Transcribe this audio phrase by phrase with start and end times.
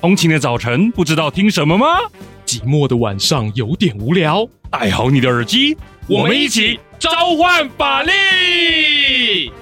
[0.00, 1.86] 通勤的早晨不知道听什么吗？
[2.46, 5.76] 寂寞的晚上有点无聊，戴好你的耳机，
[6.08, 9.52] 我们一起召唤法力！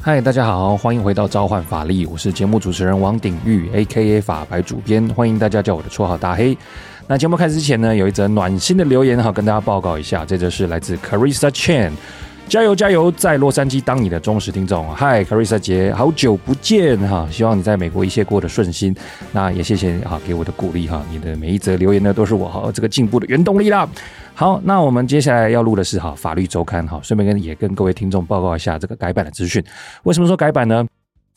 [0.00, 4.20] 嗨，大家好，欢迎回到召唤法力，我是节目主持人王鼎玉，A.K.A.
[4.20, 6.58] 法白主编，欢迎大家叫我的绰号大黑。
[7.10, 10.26] 那节目开始之前呢，有一则暖心的留言哈，跟大家报告一下。
[10.26, 11.90] 这则是来自 Carissa Chan，
[12.46, 14.86] 加油加油，在洛杉矶当你的忠实听众。
[14.94, 18.94] 嗨，Carissa 姐，好久不见哈，希望你在美国一切过得顺心。
[19.32, 23.88] 那也谢谢哈给我的鼓励哈，你的每一则留言呢，都是我哈这个进步的原动力啦。
[24.34, 29.64] 好，那我们接下来要录的是哈法律周刊哈，顺便跟也跟各位听众报告一下这个改版的资讯。
[30.02, 30.86] 为什么说改版呢？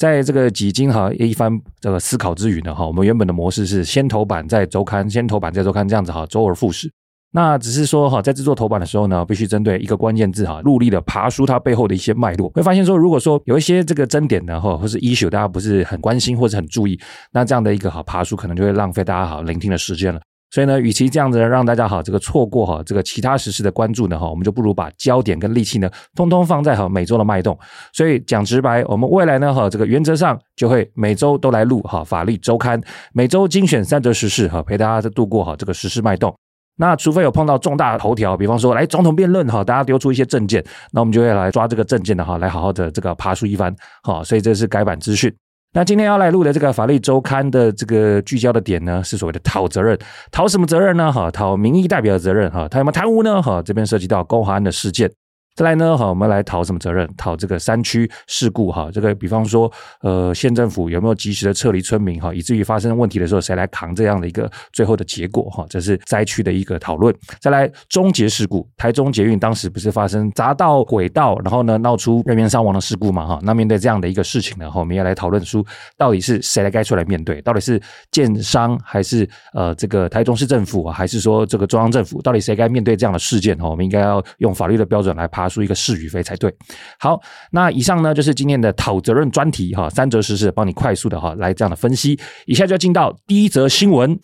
[0.02, 6.92] 在这个几经哈一番这个思考之余呢，哈，我们原本的模式是先头版再周刊，先头版再周刊这样子哈，周而复始。
[7.34, 12.50] 那只是说哈，在制作头版的时候呢，必须针对一个关键字哈，努力的爬梳它背后的一些脉络。
[12.50, 17.00] 会发现说，如果说有一些这个争点呢，哈，或是 issue 大家不是很关心或者很注意，
[17.32, 20.20] 那这样的一个哈爬梳可能就会浪费大家好聆听的时间了。
[20.52, 27.58] 所以呢，与其这样子让大家哈这个错过哈这个其他时事的关注呢哈，我们就不如把焦点跟力气呢，通通放在哈每周的脉动。
[27.94, 32.82] 所以讲直白，我们未来呢哈这个原则上就会每周都来录哈法律周刊，
[33.14, 36.36] 每周精选三则时事哈，陪大家度过哈这个时事脉动。
[36.78, 44.24] 那除非有碰到重大头条，比方说来总统辩论哈，大家丢出一些证件，那我们就会来抓这个证件的哈，来好好的这个爬梳一番哈。
[44.24, 45.34] 所以这是改版资讯。
[45.74, 49.98] 那今天要来录的这个法律周刊的这个聚焦的点呢，是所谓的讨责任，
[50.30, 51.10] 讨什么责任呢？
[51.10, 53.42] 哈，讨民意代表的责任哈，他有没有贪污呢？
[53.42, 55.10] 哈，这边涉及到高华安的事件。
[55.54, 57.08] 再来呢，好，我们来讨什么责任？
[57.18, 59.70] 讨这个山区事故哈，这个比方说，
[60.02, 65.66] 呃，县政府有没有及时的撤离村民哈，以至于发生问题的时候，谁来扛这样的一个最后的结果哈？
[65.70, 67.14] 这是灾区的一个讨论。
[67.42, 73.40] 再来，中捷事故，台中捷运当时不是发生匝道轨道，然后呢闹出人员伤亡的事故嘛哈？
[73.44, 75.66] 那面对这样的一个事情呢，哈，我们要来讨论出
[75.98, 77.42] 到底是谁来该出来面对？
[77.42, 82.22] 到底是建商还是呃这个台中市政府，还是说这个中央政府？
[82.22, 83.70] 到底谁该面对这样的事件哈？
[83.70, 86.54] 我们应该要用法律的标准来判查出一个是与非才对。
[87.00, 87.20] 好，
[87.52, 92.20] 那以上呢就是今天的讨责任专题哈，三则实事帮你快速的哈来这样的分析。
[92.46, 94.20] 以下就要进到第一则新闻。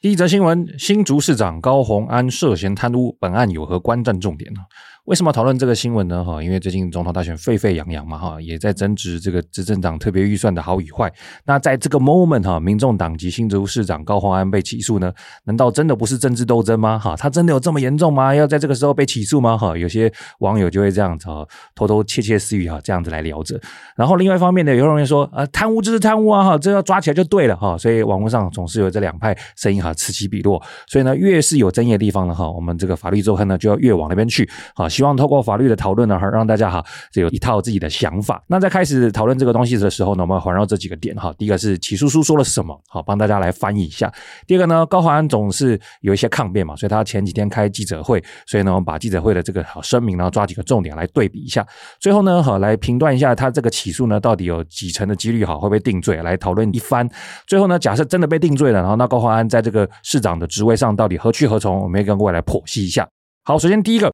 [0.00, 4.60] 第一则新闻：新竹市长高鸿安涉嫌贪污，本案有何观战重点呢？
[5.06, 6.24] 为什么讨论这个新闻呢？
[6.24, 11.12] 哈，因为最近总统大选沸沸扬扬嘛，哈，也在争执这个执政党特别预算的好与坏。
[11.44, 15.12] 那在这个 moment 哈，民众党籍新竹市长高虹安被起诉呢？
[15.42, 17.00] 难道真的不是政治斗争吗？
[17.00, 18.32] 哈，他真的有这么严重吗？
[18.32, 19.58] 要在这个时候被起诉吗？
[19.58, 21.26] 哈，有些网友就会这样子，
[21.74, 23.60] 偷偷窃窃私语哈，这样子来聊着。
[23.96, 27.76] 然后另外一方面呢，有人说，呃，贪污就是贪污啊，哈，这要抓起来就对了哈。
[27.76, 30.62] 所以网络上总是有这两派声音哈，此起彼落。
[30.86, 34.88] 所以呢，越是有争议的地方呢，哈，我们这个法律周刊呢就要越往那边去，哈。
[34.92, 38.42] 希望透过法律的讨论呢，哈，让大家哈有一套自己的想法。
[38.46, 41.34] 那在开始讨论这个东西的时候呢，我们环绕这几个点哈。
[41.38, 44.12] 第一个是起诉书说了什么，好，帮大家来翻译一下。
[44.46, 51.66] 第二个呢，高华安总是有一些抗辩嘛，所以他前几天开记者会，所以呢，我们把记者会的这个好声明，呢抓几个重点来对比一下。
[51.98, 57.08] 最后呢，好来评断一下他这个起诉呢，到底有几成的几率好会被定罪，来讨论一番。
[57.46, 63.08] 最后呢，假设真的被定罪了，然后那高华安在这个市长的职位上到底何去何从，我们也跟各位来剖析一下。
[63.44, 64.12] 好，首先第一个。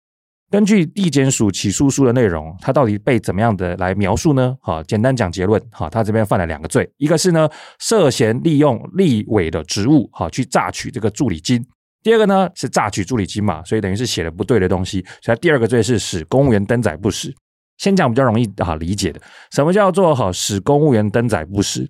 [0.50, 4.56] 根据地检署起诉书的内容，他到底被怎么样的来描述呢？
[4.62, 5.62] 好，简单讲结论。
[5.70, 7.46] 好，他这边犯了两个罪，一个是呢
[7.78, 11.60] 涉嫌利用立委的职务，好去榨取这个助理金；
[12.02, 15.04] 第二个呢是榨取助理金嘛，所以等于是写了不对的东西。
[15.20, 17.34] 所以第二个罪是使公务员登载不实。
[17.76, 19.20] 先讲比较容易好理解的，
[19.52, 21.86] 什么叫做好使公务员登载不实？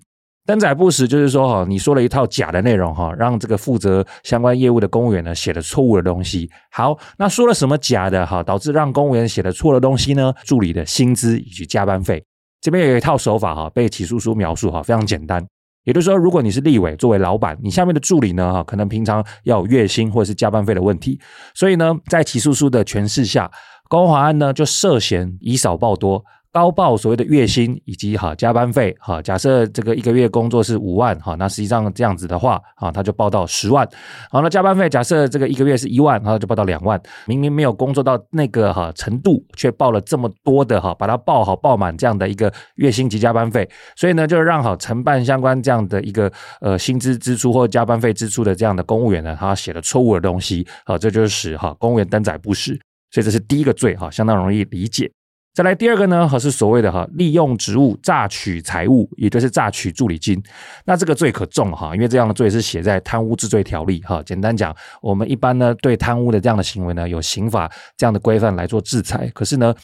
[0.49, 6.49] 登载不实就是说哈，你说了一套假的内容哈，让这个负责相关业务的公务员呢写了错误的东西。
[6.71, 10.33] 好，那说了什么假的哈，导致让公务员写了错的东西呢？
[10.45, 12.25] 助理的薪资以及加班费，
[12.61, 15.45] 这边有一套手法哈，被起诉书描述哈，非常简单。
[15.83, 21.19] 也就是说，如果你是立委，作为老板，你下面的助理呢哈，可能平常要有月薪或者是加班费的问题，
[21.53, 23.51] 所以呢，在起诉书的诠释下，
[23.87, 26.25] 高华安呢就涉嫌以少报多。
[26.51, 33.87] 高报所谓的月薪以及哈加班费哈，假设这个一个月工作是五万哈，那实际上这样子的话啊，他就报到十万。
[34.31, 36.99] 好，那加班费假设这个一个月是一万，然后就报到两万。
[37.27, 46.31] 明明没有工作到那个哈程度，却报了这么多的哈，把它报好报满这样的一个月薪及加班费，所以呢，就让好承办相关这样的一个
[46.61, 52.73] 呃薪资支出或加班费支出的这样的公务员呢，他写了错误的东西，好，这就是使哈公务员登载不实，
[53.11, 55.11] 所以这是第一个罪哈，相当容易理解。
[55.59, 60.41] 再来第二个呢，还是所谓的哈利用职务榨取财物，也就是榨取助理金。
[60.85, 64.23] 那这个罪可重哈，因为这样的罪是写在贪污治罪条例哈。
[64.23, 69.29] 简单讲，我们一般呢对贪污的这样的行为呢，有刑法这样的规范来做制裁。
[69.35, 69.75] 可是呢，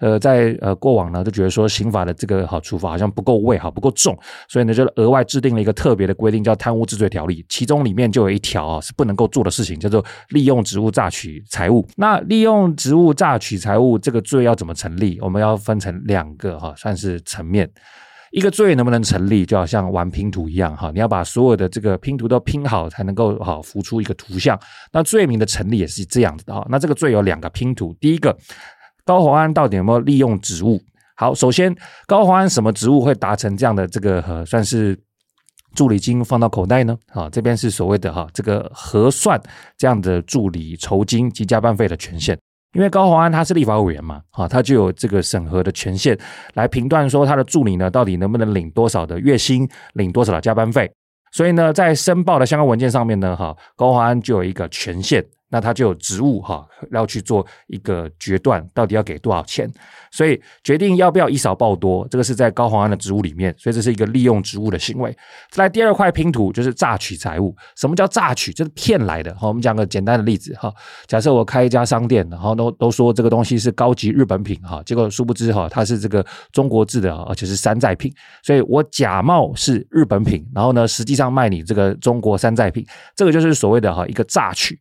[0.00, 4.16] 呃，在呃过往呢，就觉得说刑法的这个好处罚好像不够位哈，不够重，
[4.48, 7.44] 所以呢就额外制定了一个特别的规定，叫贪污治罪条例。
[7.48, 11.86] 其中里面就有一条啊是不能够做的事情，叫做利用职务诈取财物。
[11.96, 15.18] 那利用职务诈取财物这个罪要怎么成立？
[15.20, 17.70] 我们要分成两个哈，算是层面。
[18.32, 24.58] 一个罪能不能成立，就好像玩拼图一样哈，你要把所有的这个拼图都拼好，才能够好浮出一个图像。
[24.90, 26.66] 那罪名的成立也是这样子的哈。
[26.68, 28.36] 那这个罪有两个拼图，第一个。
[29.04, 30.80] 高虹安到底有没有利用职务？
[31.16, 31.74] 好，首先
[32.06, 34.98] 高虹安什么职务会达成这样的这个算是
[35.74, 36.96] 助理金放到口袋呢？
[37.12, 39.40] 啊，这边是所谓的哈这个核算
[39.76, 42.36] 这样的助理酬金及加班费的权限，
[42.72, 46.18] 因为高虹安他是立法委员嘛，啊，他就有这个审核的权限
[46.54, 50.90] 来评断说他的助理呢到底能不能领多少的月薪，领多少的加班费，
[51.32, 55.24] 所以呢在申报的相关文件上面呢，哈高虹安就有一个权限。
[55.54, 59.72] 那他就有职务哈，要去做一个决断，到底要给多少钱，
[60.10, 65.16] 所以决定要不要以少报多，这个是在高虹安的职务里面，所以这是一个利用职务的行为。
[65.50, 68.52] 再来第二块拼图就是诈取财物，什么叫诈取？
[68.52, 69.46] 就是骗来的哈。
[69.46, 70.74] 我们讲个简单的例子哈，
[71.06, 78.12] 假设我开一家商店，然后都都说这个东西是高级日本品哈，结果殊不知哈，它是这个中国制的，而且是山寨品，
[78.42, 82.84] 所以我假冒是日本品，然后呢，实际上卖你这个中国山寨品，
[83.14, 84.76] 这个就是所谓的哈一个诈取。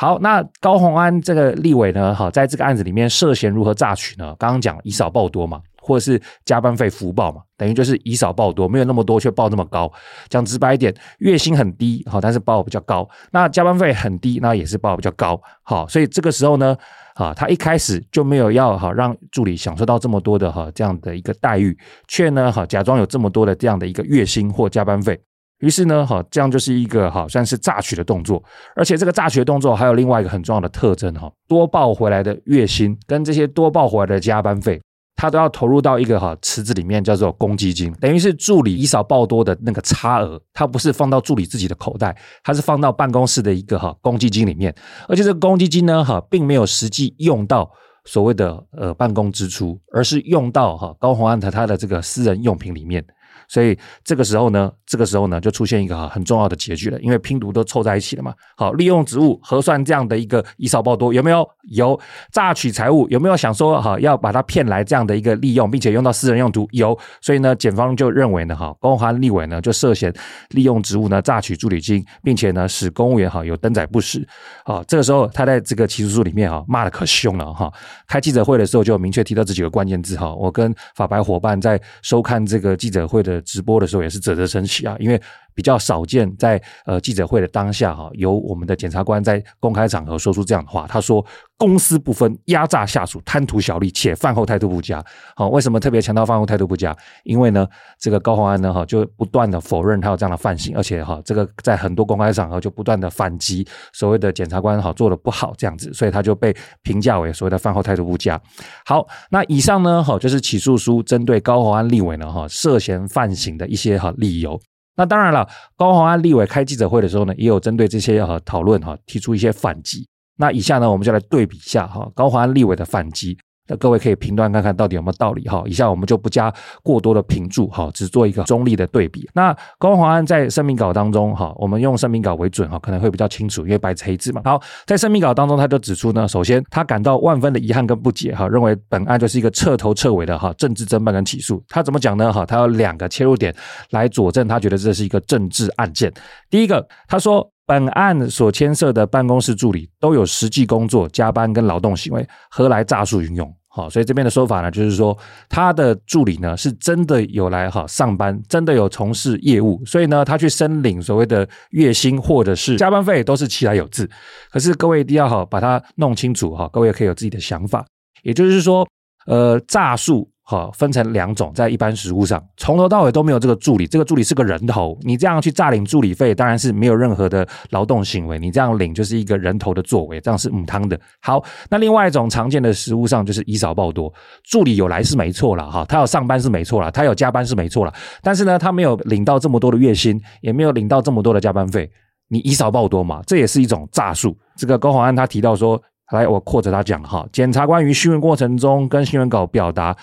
[0.00, 4.34] 好，那高虹安这个立委呢，哈，在这个案子里面涉嫌如何诈取呢？
[4.38, 9.92] 刚刚讲以少报多嘛，或者是加班费浮报嘛，等于就是以少报多，没有那么多却报那么高。
[10.30, 13.06] 讲直白一点，月薪很低，好，但是报比较高。
[13.30, 15.38] 那加班费很低，那也是报比较高。
[15.62, 16.74] 好，所以这个时候呢，
[17.16, 21.76] 啊，他一开始就没有要哈让助理享受到这么多的哈这样的一个待遇，
[22.08, 25.20] 却呢哈假装有这么多的这样的一个月薪或加班费。
[25.60, 28.42] 于是呢，哈，这样就是一个哈，算是诈取的动作，
[28.74, 34.80] 而且这个诈取的动作还有另外一个很重要的特征哈，多报回来的月薪跟这些多报回来的加班费，
[35.16, 44.74] 它都要投入到一个哈池子里面，叫做公积金，等于是助理以少报多的那个差额，它不是放到助理自己的口袋，它是放到办公室的一个哈公积金里面，
[45.08, 47.70] 而且这个公积金呢，哈，并没有实际用到
[48.06, 53.04] 所谓的呃办公支出，而是用到哈高虹安的他的这个私人用品里面。
[53.50, 58.32] 所以这个时候呢，这个时候呢，就出现一个哈很重要的结局了，因为拼图都凑在一起了嘛。
[58.56, 61.44] 好，利用职务核算这样的一个以少报多，有没有？
[61.72, 61.98] 有
[62.32, 66.68] 榨取财物，有没有想说哈要把他骗来这样的一个利用，并且用到私人用途？
[66.70, 66.96] 有。
[67.20, 70.12] 所以呢，检方就认为呢，哈，高虹安立委呢就涉嫌
[70.50, 74.26] 利用职务呢榨取助理金，并且呢使公务员哈有登载不实。
[74.64, 77.72] 好，这个时候他在这个起诉书里面哈骂的可凶了哈。
[78.06, 80.32] 开记者会的时候就明确提到这几个关键字哈。
[80.34, 83.39] 我跟法白伙伴在收看这个记者会的。
[83.40, 85.20] 直播的时候也是啧啧称奇啊，因为
[85.60, 90.86] 比较少见在呃记者会的当下哈，由我们的检察官在公开场合说出这样的话。
[90.88, 91.22] 他说
[91.58, 95.04] ：“公私不分，压榨下属，贪图小利，且饭后态度不佳。”
[95.36, 96.96] 好，为什么特别强调饭后态度不佳？
[97.24, 97.68] 因为呢，
[97.98, 108.40] 这个高虹安呢哈就不断的否认他有这样的犯行，而且哈这个在很多公开场合就不断的反击所谓的检察官哈做的不好这样子，所以他就被评价为所谓的饭后态度不佳。
[108.86, 114.58] 好，那以上呢哈就是起诉书针对高虹安立委呢哈涉嫌犯行的一些哈理由。
[115.00, 115.48] 那当然了，
[115.78, 120.06] 高华安立委开记者会的时候呢，也有针对这些呃讨论哈提出一些反击。
[120.36, 123.38] 那以下呢，我们就来对比一下哈高华安立委的反击。
[123.70, 125.62] 那各位可以评断看看到底有没有道理哈。
[125.64, 129.28] 以下我们就不加过多的评注哈，只做一个中立的对比。
[129.32, 134.42] 那高华安在声明稿当中哈，我们用声明稿为准哈，可能会比较清楚，因为白纸黑字嘛。
[134.44, 141.62] 好，在声明稿当中，他就指出呢，首先他感到万分的遗憾跟不解哈，认为本案就是一个彻头彻尾的哈政治侦办跟起诉。
[141.68, 142.32] 他怎么讲呢？
[142.32, 143.54] 哈，他有两个切入点
[143.90, 146.12] 来佐证，他觉得这是一个政治案件。
[146.48, 153.54] 第一个，他说本案所牵涉的办公室助理都有实际工作、加班跟劳动行为，何来诈术运用？
[153.72, 155.16] 好，所以这边的说法呢，就是说
[155.48, 164.10] 他的助理呢是真的有来哈上班，真的有从事业务，所以呢，他去申领所谓的月薪或者是加班费都是其来有自。
[164.50, 167.86] 可是各位一定要好把它弄清楚哈，各位可以有自己的想法，
[168.22, 168.86] 也就是说，
[169.26, 170.29] 呃，诈术。
[170.50, 180.98] 好，分成两种，在一般实务上，从头到尾都没有这个助理，这个助理是个人头，你这样去诈领助理费，当然是没有任何的劳动行为，你这样领就是一个人头的作为，这样是母汤的。
[181.22, 191.88] 好，那另外一种常见的实务上就是以少报多，助理有来是没错了哈，他有上班是没错了，他有加班是没错了，但是呢，他没有领到这么多的月薪，也没有领到这么多的加班费，
[192.28, 194.36] 你以少报多嘛，这也是一种诈术。
[194.56, 195.80] 这个高虹安他提到说。
[196.10, 199.96] 来，我扩着他讲哈，检察官于讯问过程中跟新闻稿表达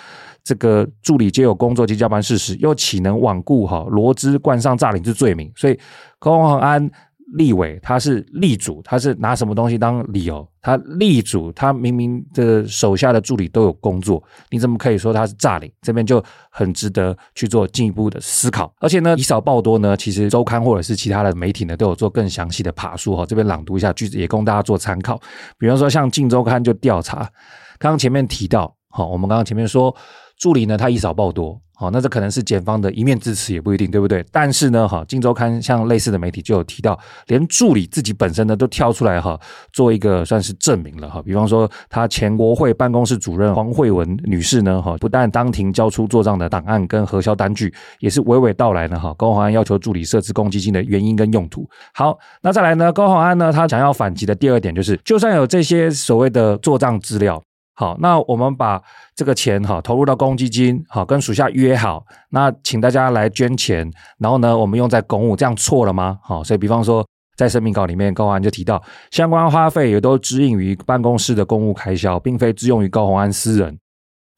[0.43, 5.51] 这个助理皆有工作及加班事实，又岂能罔顾哈罗织冠上诈领之罪名？
[5.55, 5.77] 所以
[6.19, 6.89] 高恒安
[7.33, 10.47] 立委他是立主，他是拿什么东西当理由？
[10.61, 15.71] 他立主，他明明的手下的助理都有工作，你怎么可以说他是诈领？
[15.81, 18.73] 这边就很值得去做进一步的思考。
[18.79, 23.25] 而且呢，以少报多呢，其实周刊或者是其他的媒体呢，都有做更详细的爬梳哈。
[23.25, 25.19] 这边朗读一下句子，也供大家做参考。
[25.57, 27.29] 比方说，像《镜周刊》就调查，
[27.77, 29.93] 刚刚前面提到，好，我们刚刚前面说
[30.37, 31.59] 助理呢，他以少报多。
[31.79, 34.25] 好，那这可能是检方的一面之词，也不一定，对不对？
[34.31, 39.39] 但是呢，哈，《金周刊》像类似的媒体就有提到，连助理自己本身呢都跳出来哈，
[39.71, 41.21] 做一个算是证明了哈。
[41.21, 51.69] 比方说，他前国会办公室主任黄慧文女士呢，哈，不但当庭交出做账的档案跟核销单据，也是娓娓道来呢，哈，高虹安要求助理设置公积金的原因跟用途。
[51.93, 57.39] 好，那再来呢，高虹安呢，他想要反击的第二点就是，就算有这些所谓的做账资料。
[57.79, 58.81] 好，那我们把
[59.15, 66.17] 这个钱哈投入到公积金，好，跟属下约好，那请大家来捐钱，然后呢，我们用在公务，这样错了吗？
[66.23, 68.81] 好，所以比方说在声明稿里面，高虹安就提到
[69.11, 73.77] 相关花费也都支应于办公室的公务开销，并非支用于高宏安私人。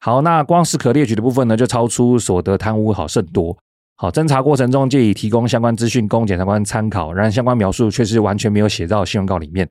[0.00, 3.56] 好，那光是可列举的部分呢，就超出所得贪污好甚多。
[3.96, 9.66] 好，侦查过程中借以提供相关资讯供检察官参考，然相关描述却是完全没有写到新闻稿里面。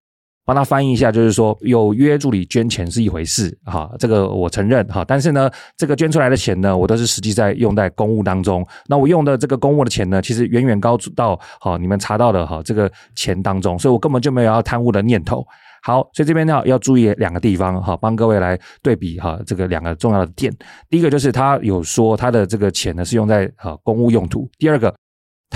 [0.49, 8.65] 帮他翻译一下，就是说有约助理捐钱是一回事，哈，这个我承认，哈，但是呢，这个捐出来的钱呢，我都是实际在用在公务当中。
[8.87, 15.45] 那我用的这个公务的钱呢，其实远远高到好你们查到的哈这个钱当中，所以我根本就没有要贪污的念头。
[15.83, 20.51] 好，所以这边呢要注意两个地方，哈，帮各位来对比哈这个两个重要的点。
[20.89, 24.91] 第一个就是他有说他的这个钱呢是用在哈公务用途，第二个。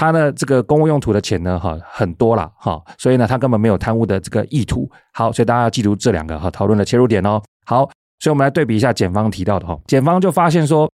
[0.03, 4.89] 他的这个公务用途的钱呢，哈，很多了，哈，所以呢，他根本没有贪污的这个意图。
[5.13, 7.41] 好，所以大家要记住这两个哈讨论的切入点哦。
[7.65, 10.91] 好，所以我们来对比一下检方提到的哈，检方就发现说，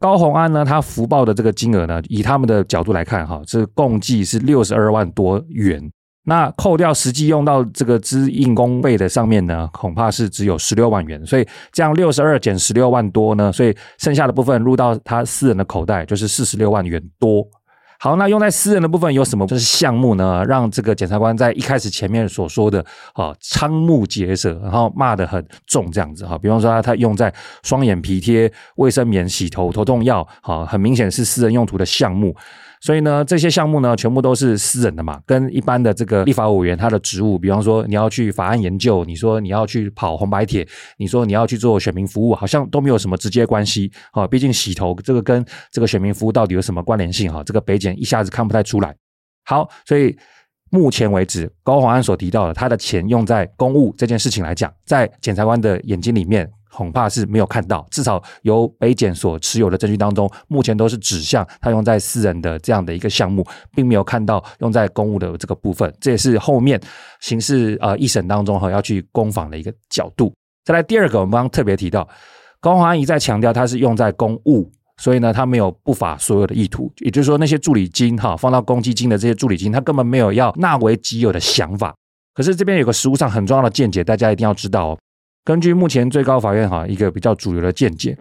[0.00, 5.90] 高虹安呢，他福报的这个金额呢，以他们的角度来看，哈，是共计是六十二万多元。
[6.24, 11.24] 那扣掉实际用到这个资应公费的上面呢，恐怕是只有十六万元。
[11.26, 17.46] 所以这样六十二减十六万多呢，所以剩下的部分入到他私人的口袋就是四十六万元多。
[18.00, 20.44] 好，那用在私人的部分有什么就是项目呢？
[20.46, 22.78] 让这个检察官在一开始前面所说的
[23.12, 26.38] 啊，瞠目结舌，然后骂得很重这样子哈。
[26.38, 32.32] 比方说他用在双眼皮贴、卫生棉、洗头、头痛药，好，很明显是私人用途的项目。
[32.80, 40.66] 所以呢，这些项目呢，全部都是私人的嘛，跟一般的这个立法委员他的职务，比方说你要去法案研究，你说你要去跑红白帖，
[40.98, 44.26] 你说你要去做选民服务，好像都没有什么直接关系啊。
[44.26, 47.42] 毕竟洗头这个跟这个选民服务到底有什么关联性哈？
[47.44, 48.94] 这个北检一下子看不太出来。
[49.44, 50.16] 好，所以
[50.70, 56.48] 目前为止，高虹安所提到的他的钱用在公务这件事情来讲，在检察官的眼睛里面。
[56.72, 65.92] 恐怕是没有看到，至少由北检所持有的证据当中，目前都是指向他用在私人的这样的一个项目，并没有看到用在公务的这个部分。
[66.00, 66.80] 这也是后面
[67.20, 70.32] 刑事呃一审当中哈要去攻防的一个角度。
[70.64, 72.06] 再来第二个，我们刚刚特别提到，
[72.60, 81.94] 高华一再强调他是用在公务，所以呢，他没有不法所有的意图，也就是说那些助理金哈放到公积金的这些助理金，他根本没有要纳为己有的想法。
[82.34, 84.98] 可是这边有个实务上很重要的见解，大家一定要知道哦。
[85.48, 88.14] 根据目前最高法院哈一个比较主流的见解，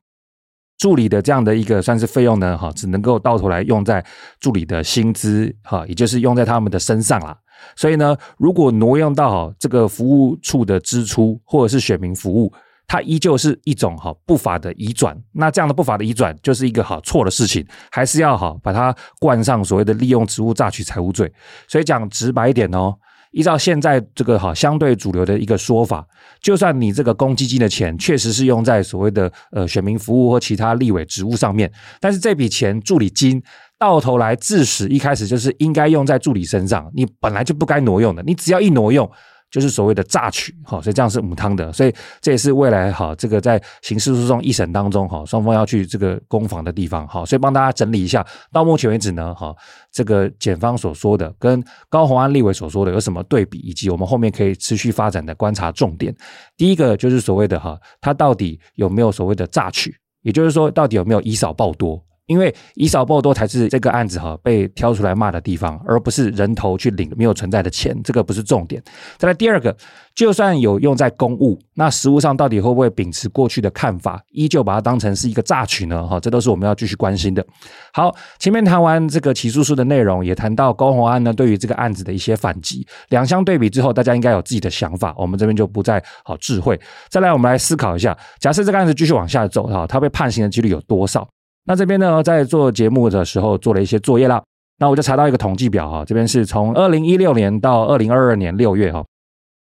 [0.77, 4.01] 助理的这样的一个算是费用呢哈，只能够到头来用在
[4.39, 7.37] 助理的薪资哈，也就是用在他们的身上啦。
[7.75, 12.49] 所以呢，如果挪用到哈这个服务处的支出或者是选民服务，
[12.87, 15.21] 它依旧是一种哈不法的移转。
[15.33, 21.29] 那这样的不法的移转就是一个哈错的事情，还是要哈把它冠上所谓的利用职务诈取财物罪。
[21.67, 22.95] 所以讲直白一点哦。
[23.37, 26.03] 依照现在这个哈相对主流的一个说法，
[26.41, 33.39] 就算你这个公积金的钱确实是用在所谓的呃选民服务或其他立委职务上面，但是这笔钱助理金
[33.77, 39.07] 到头来致使一开始就是应该用在助理身上，你本来就不该挪用的，你只要一挪用。
[39.49, 49.55] 就是所谓的诈取，哈，所以这样是母汤的，所以这也是未来哈，这个在刑事诉讼一审当中哈，双方要去这个攻防的地方，哈，所以帮大家整理一下，到目前为止呢，哈，
[49.91, 56.13] 这个检方所说的跟高虹安立委所说的有什么对比，以及我们后面可以持续发展的观察重点。
[56.57, 62.03] 第一个就是所谓的哈，他到底有没有所谓的诈取，也就是说，到底有没有以少报多。
[62.27, 68.81] 因为以少报多才是这个案子哈被挑出来骂的地方，而不是人头去领没有存在的钱，这个不是重点。
[69.17, 69.75] 再来第二个，
[70.13, 76.05] 就算有用在公务，那实务上到底会不会秉持过去的看法，依旧把它当成是一个诈取呢？
[76.05, 77.45] 哈，这都是我们要继续关心的。
[77.93, 86.77] 好，前面谈完这个起诉书的内容，也谈到高虹安呢对于这个案子的一些反击，两相对比之后，大家应该有自己的想法，我们这边就不再好智慧。
[87.09, 91.25] 再来，我们来思考一下，假设这个案子继续往下走哈，他被判刑的几率有多少？
[91.67, 94.41] 那这边呢，在做节目的时候做了一些作业啦。
[94.79, 99.03] 那我就查到一个统计表哈，这边是从二零一六年到二零二二年六月哈，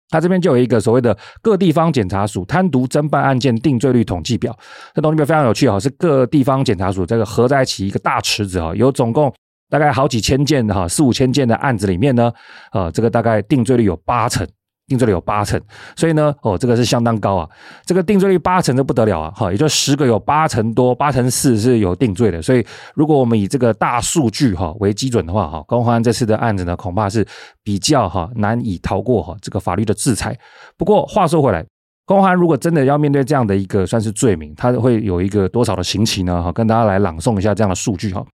[0.10, 4.58] 它这边就有一个所谓的各地方检察署贪渎侦办案件定罪率统计表。
[4.96, 9.32] 这统计表非常有趣哈，是各地方检察署这个合在一起一个大池子哈，有总共
[9.70, 12.32] 大概好几千件哈，四五千件的案子里面呢，
[12.72, 14.48] 呃，这个大概定罪率有八成。
[14.92, 15.58] 定罪率有八成，
[15.96, 17.48] 所以呢，哦，这个是相当高啊。
[17.86, 22.42] 这个定罪率八成都不得了啊，哈，也就十个有八成多，八成四是有定罪的。
[22.42, 27.26] 所以，如果我们以这个大数据哈为基准的话，哈，高欢这次的案子呢，恐怕是
[27.64, 30.38] 比较哈难以逃过哈这个法律的制裁。
[30.76, 31.66] 不过话说回来，
[32.06, 36.44] 高虹安如果真的要面对这样的一个算是罪名，他会有一个多少的刑期呢？
[36.44, 38.26] 哈，跟大家来朗诵一下这样的数据哈。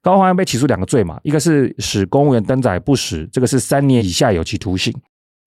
[0.00, 4.94] 高虹安被起诉两个罪嘛，一个是使公务员登载不实，这个是三年以下有期徒刑。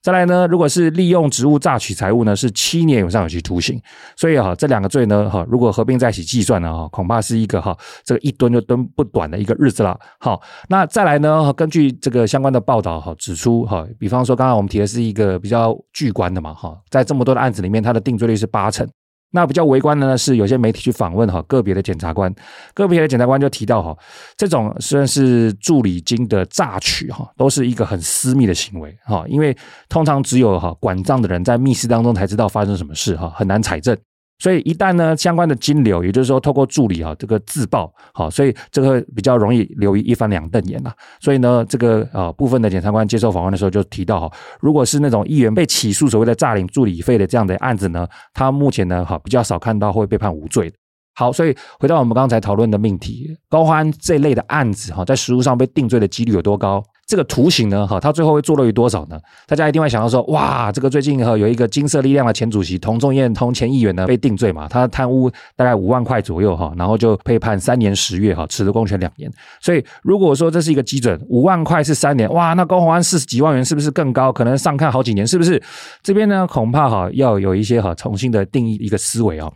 [0.01, 3.79] 再来呢，如果是利用职务诈取财物呢，是七年以上有期徒刑。
[4.15, 9.95] 所以哈，这两个罪呢，哈，如果合并在一起计算呢，哈，恐怕是一个哈，这个一蹲就蹲不短的一个日子了。
[10.19, 18.87] 好，那再来呢，根据这个相关的报道哈，指出哈，比方说刚刚我们提的是一个比较巨观的嘛，哈，在这么多的案子里面，它的定罪率是八成。
[19.31, 22.33] 那比较围观的呢，是有些媒体去访问哈个别的检察官，
[22.73, 23.97] 个别的检察官就提到哈，
[24.37, 29.55] 这种虽然是助理金的榨取哈，都是一个很私密的行为哈，因为
[29.89, 33.97] 通常只有哈管账的人在密室当中才知道发生什么事哈，很难采证。
[34.41, 40.91] 所以一旦呢，相关的金流，也就是说透过助理啊这个自曝，好，所以这个比较容易流于一翻两瞪眼呐。
[41.19, 50.73] 所以呢，这个啊部分的检察官接受访问的时候就提到哈，如果是那种议员被起诉所谓的诈领助理费的这样的案子呢，他目前呢哈比较少看到会被判无罪。
[51.13, 56.83] 好，所以回到我们刚才讨论的命题，高欢这类的案子哈，在实务上被定罪的几率有多高？
[57.07, 59.19] 这个图形呢，哈，它最后会坐落于多少呢？
[59.45, 69.29] 大家一定会想到说，哇，这个最近哈有一个金色力量的前主席童仲彦同前议员呢被定罪嘛，他贪污大概五万块左右哈，然后就被判三年十月哈，褫夺公权两年。
[69.59, 74.31] 所以如果说这是一个基准，五万块是三年，哇，那高虹安四十几万元是不是更高？
[74.31, 75.61] 可能上看好几年，是不是？
[76.01, 79.51] 这边呢，恐怕哈要有一些哈重新的定义一个思维啊。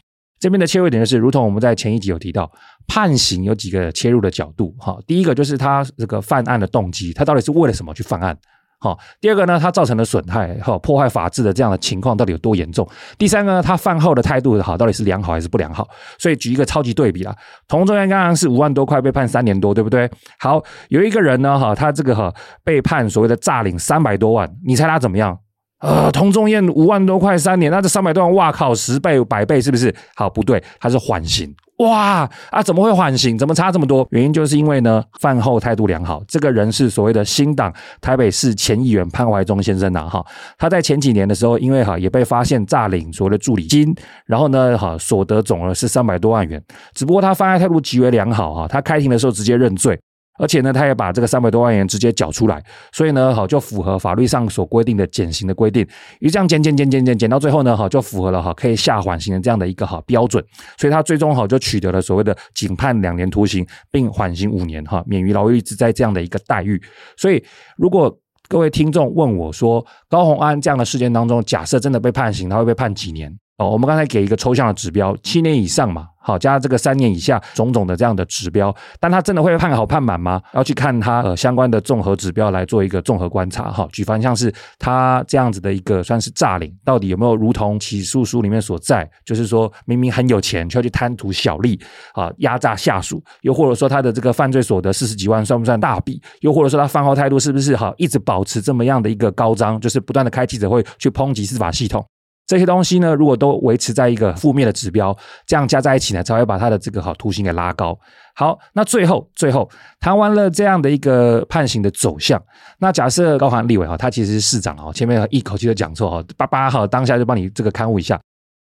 [0.46, 2.48] 这边的切入点就是，如同我们在前一集有提到，
[2.86, 4.96] 判刑有几个切入的角度哈。
[5.08, 8.38] 第一个就是他这个犯案的动机，他到底是为了什么去犯案？
[8.80, 12.88] 好，第二个呢，他造成的损害哈，破坏法治的这样的情况到底有多严重？
[13.18, 15.90] 第三个呢，他犯后的态度好，到底是良好还是不良好？
[16.20, 17.36] 所以举一个超级对比啦，
[17.68, 20.08] 同中央刚刚是五万多块被判三年多，对不对？
[20.38, 22.32] 好，有一个人呢哈，他这个哈
[22.64, 25.36] 被判所谓的诈领三百多万，你猜他怎么样？
[25.86, 29.94] 呃，童仲彦五万多块三年，那这三百多万，哇靠，十倍百倍是不是？
[30.16, 31.54] 好，不对，他是缓刑。
[31.78, 33.38] 哇啊，怎么会缓刑？
[33.38, 34.08] 怎么差这么多？
[34.10, 36.24] 原因就是因为呢，饭后态度良好。
[36.28, 37.72] 这个人是所谓的新党
[38.02, 40.26] 台北市前议员潘怀忠先生呐，哈，
[40.58, 43.94] 他在前几年的时候，因为哈也被发现诈领所谓的助理金，
[44.26, 50.00] 然后呢，哈所得总额是三百多万元，只不过他犯案态度极为良好，哈，他开庭的时候直接认罪。
[50.38, 55.88] 而且呢，他也把这个三百多万元直接缴出来，所以呢，好就符合法律上所规定的减刑的规定。
[56.20, 60.44] 于这样减减减减减减到最后呢，好就符合了哈可以下缓刑的这样的一个哈标准。
[60.78, 66.82] 所以他最终好就取得了所谓的仅判两年徒刑，并缓刑五年哈，免于牢狱之灾这样的一个待遇。
[67.18, 67.44] 所以
[67.78, 68.16] 如果
[68.48, 73.36] 各位听众问我说，高洪安这样的事件当中，假设真的被判刑，他会被判几年？
[73.58, 80.42] 哦，我们刚才给一个抽象的指标，七年以上嘛，好，加这个三年以下种种的这样的指标，但他真的会判好判满吗？
[80.54, 83.88] 要去看他呃相关的综合指标来做一个综合观察哈。
[83.92, 91.80] 举凡像是他这样子的一个算是诈领，到底有没有如同起诉书里面所在，就是说明明很有钱，却要去贪图小利
[92.14, 96.20] 啊，压榨下属，又或者说他的这个犯罪所得四十几万算不算大笔？
[96.42, 102.04] 又或者说他犯后态度是不是好一直保持这么样的一个高张，就是不断的开记者会去抨击司法系统？
[102.48, 105.16] 这些东西呢，如果都维持在一个负面的指标，
[105.48, 107.98] 这样加在一起呢，才会把他的这个好图形给拉高。
[108.36, 112.42] 好，那最后最后谈完了这样的一个判刑的走向，
[112.80, 118.20] 那假设高虹安立委哈，他其实是市长哈，前面一口气都讲错哈，八八号当下就帮你这个勘误一下。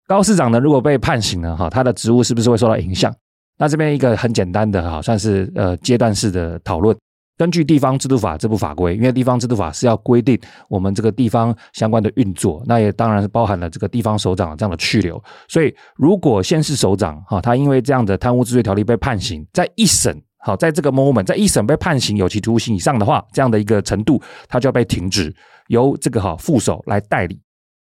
[0.07, 3.15] 高市长呢，如果被判刑了哈，他的职务是不是会受到影响？
[3.59, 6.95] 那这边一个很简单的哈，算是呃阶段式的讨论。
[7.43, 15.21] 根据地方制度法这部法规，因为地方制度法是要规定我们这个地方相关的运作，那也当然是包含了这个地方首长这样的去留。
[15.49, 25.35] 所以，如果县市首长哈，他因为这样的贪污治罪条例被判刑，在一审好，在这个 moment，在一审被判刑有期徒刑以上的话，这样的一个程度，他就要被停职，
[25.67, 27.41] 由这个哈副手来代理。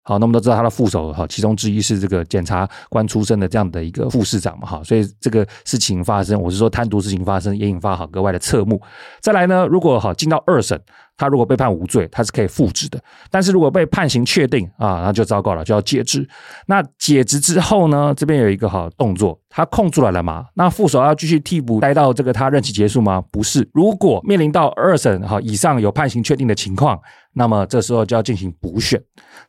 [0.08, 8.80] 好，那我们都知道他的副手哈，其中之一是这个检察官出身的这样的一个副市长嘛，哈，所以这个事情发生，我是说贪渎事情发生，也引发好格外的侧目。
[9.20, 10.80] 再来呢，如果哈进到二审。
[11.18, 13.02] 他如果被判无罪，他是可以复职的。
[13.32, 16.28] 但是如果被判刑确定啊，那就糟糕了，就要解职。
[16.68, 20.48] 那解职之后呢，这边有一个好动作，他空出来了嘛？
[20.56, 23.24] 那副手要继续替补待到这个他任期结束吗？
[23.32, 23.66] 不是。
[23.74, 27.00] 如果面临到二审哈以上有判刑确定的情况，
[27.36, 29.00] 那么这时候就要进行补选。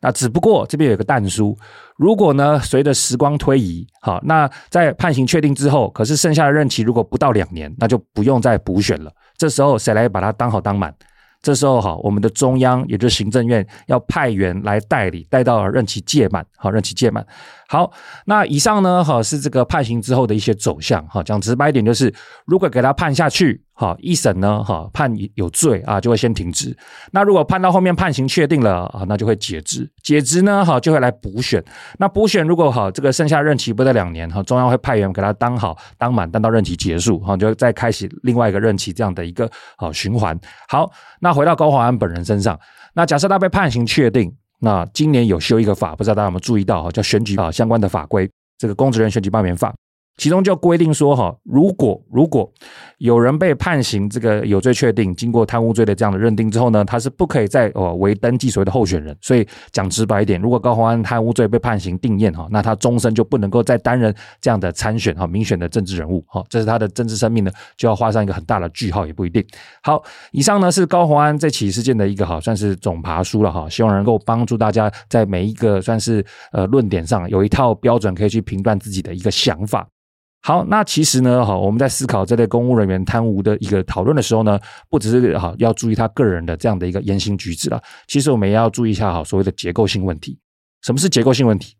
[0.01, 1.57] 那只不过这边有个但书，
[1.97, 9.11] 如果呢随着时光推移，好，那在判刑确定之后，可是剩下的任期如果不到两年，那就不用再补选了。
[9.39, 10.95] 这时候谁来把它当好当满？
[11.43, 17.25] 这时候哈，我们的中央也就是行政院要派员来代理，待到任期届满，好，任期届满。
[17.69, 17.91] 好，
[18.27, 22.13] 那以上呢，哈是这个判刑之后的一些走向，哈，讲直白一点就是，
[22.47, 23.63] 如果给他判下去。
[23.79, 26.75] 哈，一审呢，哈判有罪啊，就会先停职。
[27.13, 29.87] 那如果判到后面判刑确定了啊，那就会解职。
[30.03, 31.63] 解职呢，哈就会来补选。
[31.99, 40.35] 那补选如果好，这个剩下任期不到两年，哈，中央会派员给他当好当满，当到任期结束，哈，就再开始另外一个任期这样的一个好循环。
[40.71, 42.59] 好，那回到高华安本人身上，
[42.95, 49.75] 那假设他被判刑确定，那今年有修一个法，不知道大家有没有注意到哈，叫选举啊相关的法规，这个公职人选举罢免法。
[50.17, 52.51] 其中就规定说，哈，如果如果
[52.99, 59.15] 有人被判刑这个有罪确定，经过贪污罪的这样的认定之后呢，他是不可以再哦为登记所谓的候选人。
[59.21, 69.45] 所以讲直白一点，如果高虹安贪污罪被判刑定验哈，那他终身就不能够再担任这样的参选哈民选的政治人物哈，这是他的政治生命呢就要画上一个很大的句号，也不一定。
[69.83, 79.87] 好，以上呢是高虹安这起事件的一个哈算是总爬书了哈，希望能够帮助大家在每一个算是呃论点上有一套标准可以去评断自己的一个想法。
[80.47, 84.57] 好，那其实呢，哈，我们在思考这类公务人员贪污的一个讨论的时候呢，
[84.89, 90.39] 不只是哈要注意他个人的这样的一个言行举止了，其实我们也要注意一下哈所谓的结构性问题。
[90.83, 91.75] 什么是结构性问题？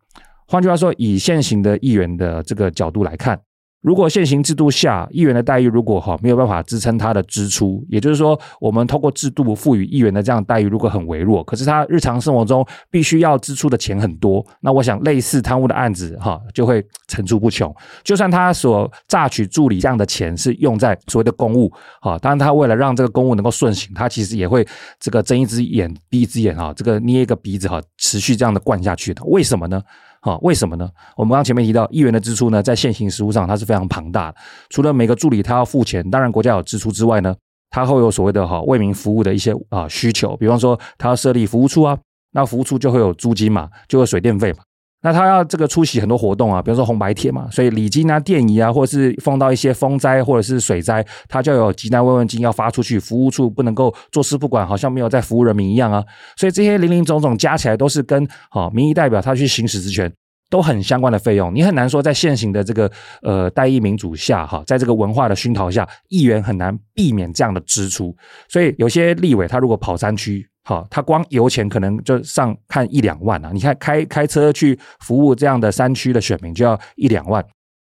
[0.47, 3.39] 换句话说，以现行的议员的这个角度来看。
[3.87, 17.73] 如果现行制度下，议员的待遇如果哈没有办法支撑他的支出，也就是说，我们通过制度赋予议员的这样待遇如果很微弱，可是他日常生活中必须要支出的钱很多，那我想类似贪污的案子哈就会层出不穷。
[18.03, 21.71] 就算他所榨取助理这样的钱是用在所谓的公务
[22.01, 24.67] 哈，当然他为了让这个公务能够顺行，他其实也会
[24.99, 29.23] 这个睁一只眼闭一只眼哈，这个捏一个鼻子哈，持续这样的灌下去的。
[29.23, 29.81] 为什么呢？
[30.27, 30.89] 啊，为什么呢？
[31.15, 34.37] 我们刚前面提到，议员的支出呢，在现行实务上它是非常庞大的。
[34.69, 37.35] 除了每个助理他要付钱，当然国家有支出之外呢，
[37.69, 41.97] 他会有所谓的哈为民服务的一些啊需求，比方说他要设立服务处啊，
[42.33, 44.59] 那服务处就会有租金嘛，就会水电费嘛。
[45.03, 56.03] 那他要这个出席很多活动啊，比如说红白帖嘛，所以礼金啊、奠仪啊，或者是碰到一些风灾或者是水灾，他就有急难慰问金要发出去，服务处不能够坐视不管，好像没有在服务人民一样啊。
[56.35, 60.11] 所以这些林林总总加起来都是跟好民意代表他去行使职权
[60.49, 61.53] 都很相关的费用。
[61.53, 68.15] 你很难说在现行的这个呃代议民主下哈，在这个文化的熏陶下，议员很难避免这样的支出。
[68.49, 70.45] 所以有些立委他如果跑山区。
[70.67, 73.51] 好，他光油钱可能就上看一两万啊！
[73.53, 77.41] 你看开开车去服务这样的山区的选民就要一两万，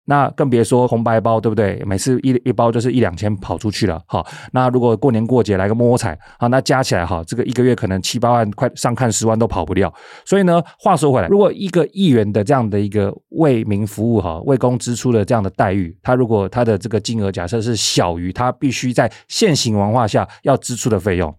[0.06, 1.80] 那更别说红白包，对不对？
[1.86, 4.02] 每次一一包就是一两千跑出去了。
[4.06, 9.94] 好，那如果过年过节来个摸摸彩，好，那加起来哈，这个一个月可能七八万，快上看十万都跑不掉。
[10.24, 21.32] 所以呢，话说回来，如果一个议员的这样的一个为民服务哈、为公支出的这样的待遇，他如果他的这个金额假设是小于他必须在现行文化下要支出的费用。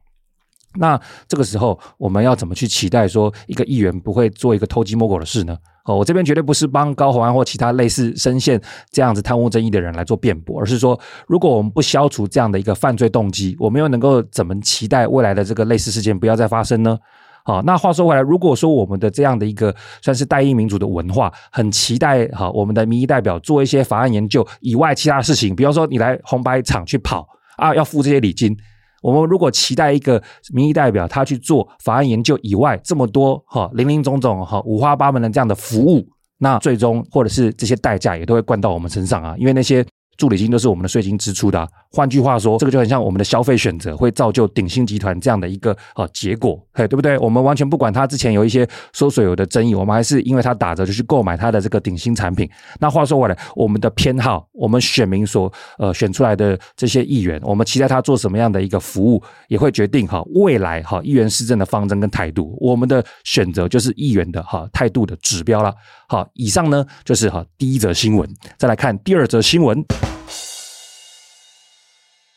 [0.76, 5.58] 那这个时候，我们要怎么去期待说一个议员不会做一个偷鸡摸狗的事呢？
[5.86, 8.60] 哦，我这边绝对不是帮高虹安或其他类似深陷
[8.90, 16.98] 这样子贪污争议的人来做辩驳，而是说，如果我们不消除这样的一个犯罪动机，我们又能够怎么期待未来的这个类似事件不要再发生呢？
[17.44, 28.58] 好，那话说回来，如果说我们的这样的一个算是代议民主的文化，很期待哈，我们的民意代表做一些法案研究以外其他的事情，比方说你来红白场去跑啊，要付这些礼金。
[29.04, 30.22] 我们如果期待一个
[30.54, 36.08] 民意代表他去做法案研究以外这么多哈零零总总哈五花八门的这样的服务，
[36.40, 39.86] 那最终或者是这些代价也都会灌到我们身上啊，因为那些
[40.18, 47.18] 助理金都是我们的税金支出的、换句话说，这个就很像我们的消费选择会造就鼎新集团这样的一个啊结果，嘿，对不对？
[47.18, 52.50] 我们完全不管他之前有一些收税有的争议，我们还是因为他打折就去购买他的这个鼎新产品。
[52.80, 62.58] 那话说回来，我们的偏好，我们选民所呃选出来的这些议员，我们期待他做什么样的一个服务，也会决定哈未来哈议员施政的方针跟态度。
[62.60, 65.74] 我们的选择就是议员的哈态度的指标了。
[66.14, 69.84] 好，以上呢就是哈第一则新闻，再来看第二则新闻。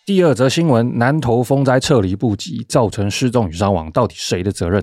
[0.07, 4.83] 第二则新闻：南投风灾撤离不及，造成失踪与伤亡，到底谁的责任？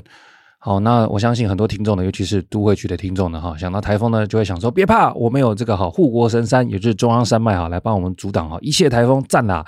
[0.60, 9.66] 好，那我相信很多听众呢，尤其是都会区的听众呢，哈，想到台风呢，就会想说：别怕，我们有这个哈护国神山，也就是中央山脉哈，来帮我们阻挡哈一切台风，赞啦！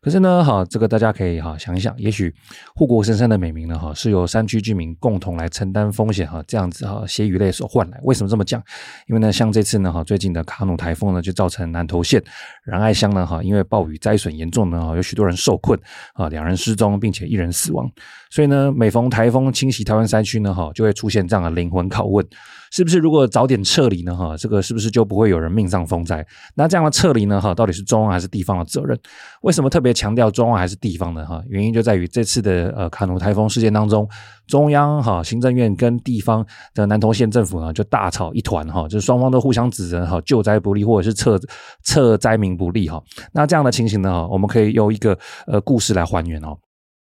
[0.00, 2.32] 可是呢，哈，这个大家可以哈想一想，也许
[2.74, 7.98] 护国神山的美名呢，哈，是由山区居民共同来承担风险哈，这样子哈，血与泪所换来。
[8.04, 8.62] 为什么这么讲？
[9.08, 12.22] 因为呢，像这次呢，哈，最近的卡努台风呢，就造成南投县
[12.64, 15.78] 仁爱乡呢，哈，因为暴雨灾损严重呢，哈，有许多人受困
[16.14, 17.90] 啊，两人失踪，并且一人死亡。
[18.30, 22.24] 所以呢，每逢台风侵袭台湾山区呢，哈，就会出现这样的灵魂拷问。
[22.70, 24.14] 是不是如果早点撤离呢？
[24.14, 26.26] 哈，这个是不是就不会有人命丧风灾？
[26.54, 27.40] 那这样的撤离呢？
[27.40, 28.98] 哈，到底是中央还是地方的责任？
[29.42, 31.24] 为什么特别强调中央还是地方呢？
[31.24, 34.08] 哈，原因就在于这次的呃卡努台风事件当中，
[34.46, 41.38] 中央哈行政院跟地方的南投县政府呢就大吵一团哈，就是双方都互相指责哈救灾不力或者是撤
[41.84, 43.02] 撤灾民不力哈。
[43.32, 44.12] 那这样的情形呢？
[44.12, 46.56] 哈，我们可以用一个呃故事来还原哦。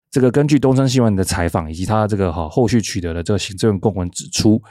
[0.09, 4.61] 这个根据东森新闻的采访以及他这个哈后续取得的这个行政公文指出。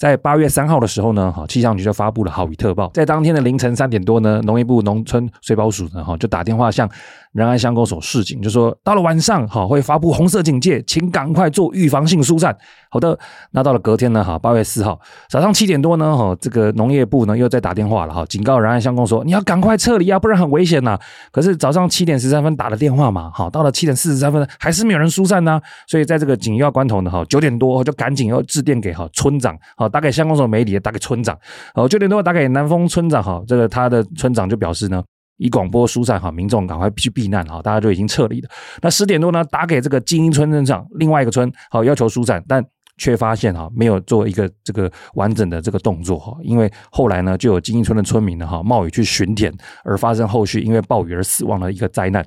[0.00, 2.90] 在八月三号的时候呢，哈气象局就发布了好雨特报。
[2.94, 6.88] 在当天的凌晨三点多呢，农业部农村水保署呢，哈就打电话向
[7.32, 12.56] 仁爱乡公所示警，就说到了晚上，哈会发布红色警戒，请赶快做预防性疏散。
[12.90, 13.16] 好的，
[13.52, 20.98] 那到了隔天呢，哈八月四号早上七点多呢，哈这个农业部呢又在打电话了，哈警告仁爱乡公所，你要赶快撤离啊，不然很危险呐。
[21.30, 29.90] 可是早上七点十三分打的电话嘛，哈到了七点四十三分还是没有人疏散呢，所以在这个紧要关头呢，哈九点多就赶紧要致电给哈村长，好。
[29.90, 31.36] 打给乡公所媒体，打给村长，
[31.74, 35.02] 哦，九点多打给南丰村长，哈，这个他的村长就表示呢，
[35.40, 38.48] 以广播疏散，哈，民众赶快去避难，哈，大家就已经撤离了。
[38.82, 42.62] 那十点多呢，打给这个金英村镇长，另外一个村，好，要求疏散，但
[42.98, 49.50] 却发现哈，没有做一个这个完整的这个动作，哈，因为后来呢，就有金英村的村民呢，哈，冒雨去巡田，
[49.82, 52.22] 而发生后续因为暴雨而死亡的一个灾难。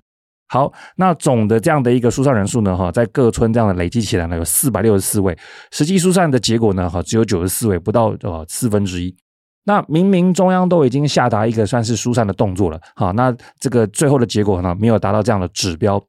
[0.48, 5.38] 好，那总的这样的一个疏散人数呢，哈，在各村这样的累积起来呢，有四百六十四位，
[5.72, 9.16] 实际疏散的结果呢，哈，只有九十四位，不到呃四分之一。
[9.66, 16.04] 那明明中央都已经下达一个算是疏散的动作了，好，那这个最后的结果呢，没有达到这样的指标。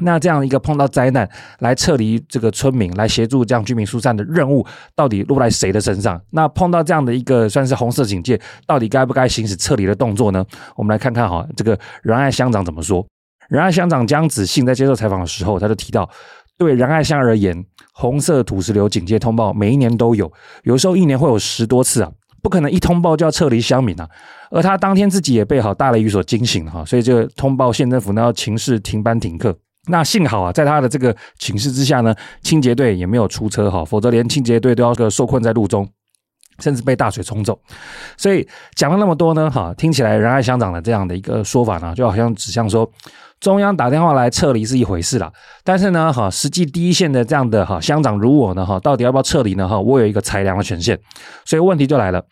[0.00, 6.20] 那这样一个碰到灾难来撤离这个村民，来协助这样居民疏散的任务，到底落在谁的身上？
[6.30, 10.44] 那碰到这样的一个算是红色警戒，到底该不该行使撤离的动作呢？
[10.76, 13.04] 我们来看看哈，这个仁爱乡长怎么说。
[13.48, 16.08] 仁爱乡长江子信在接受采访的时候，他就提到，
[16.56, 20.30] 对仁爱乡而言，红色土石流警戒通报每一年都有，
[20.62, 22.12] 有时候一年会有十多次啊，
[22.48, 24.08] 不可能一通报就要撤离乡民啊。
[24.50, 29.54] 而他当天自己也被好大雷雨所惊醒了哈，所以就通报县政府呢要请示停班停课。
[29.88, 35.86] 那幸好啊，在他的这个请示之下呢，清洁队也没有出车哈，否则连清洁队都要个受困在路中。
[36.60, 37.56] 甚至被大水冲走，
[38.16, 42.90] 所以讲了那么多呢，哈，听起来仁爱乡长的这样的一个说法呢，就好像指向说
[43.40, 49.68] 中央打电话来撤离是一回事啦，但是呢，哈，实际第一线的这样的哈乡长如我呢，哈，到底要不要撤离呢？
[49.68, 50.98] 哈，我有一个裁量的权限，
[51.44, 52.24] 所以问题就来了，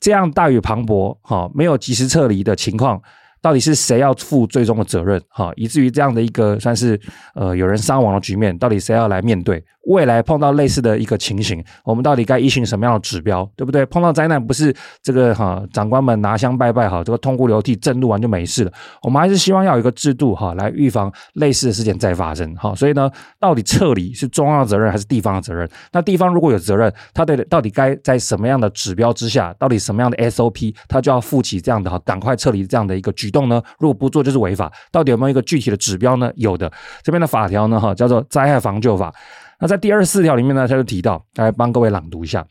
[0.00, 3.00] 这样大雨磅礴，哈，没有及时撤离的情况。
[3.40, 5.20] 到底是谁要负最终的责任？
[5.28, 7.00] 哈，以至于这样的一个算是
[7.34, 9.62] 呃有人伤亡的局面，到底谁要来面对？
[9.86, 13.48] 未来碰到类似的一个情形，我们到底该依循什么样的指标？
[13.54, 13.86] 对不对？
[13.86, 18.72] 碰到灾难不是这个哈长官们拿香拜拜哈，这个痛哭流涕震怒完就没事了。
[19.02, 22.52] 我们还是希望要有一个制度哈，来预防类似的事件再发生。
[22.56, 25.68] 哈，所以呢，到底撤离是中央的责任还是地方的责任？
[25.92, 33.46] 那地方如果有责任，他对到底该在什么样的指标之下，到底什么样的 SOP，他就要负起这样的哈赶快撤离这样的一个局举动。
[33.46, 33.62] 呢？
[33.78, 34.72] 如果不做就是违法。
[34.90, 36.30] 到底有没有一个具体的指标呢？
[36.34, 36.70] 有的，
[37.02, 39.14] 这边的法条呢，哈，叫做灾害防救法。
[39.60, 42.44] 那在第二十四条里面呢，他就提到，来帮各位朗读一下：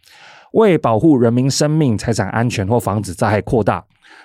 [0.54, 3.84] 为保护人民生命财产安全或防止灾害扩大，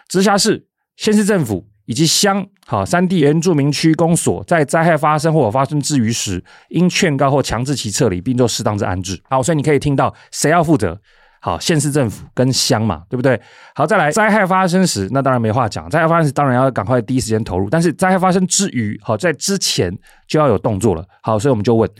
[0.08, 0.64] 直辖市、
[0.96, 9.20] 县市政府以及乡、好山地原住民区公所，在灾害发生或发生之余时，应劝告或强制其撤离，并做适当之安置。
[9.28, 11.00] 好，所以你可以听到谁要负责？
[11.42, 13.40] 好，县市政府跟乡嘛，对不对？
[13.74, 15.88] 好，再来灾害发生时，那当然没话讲。
[15.88, 17.70] 灾害发生时，当然要赶快第一时间投入。
[17.70, 19.90] 但是灾害发生之余，好，在之前
[20.28, 21.02] 就要有动作了。
[21.22, 21.90] 好，所以我们就问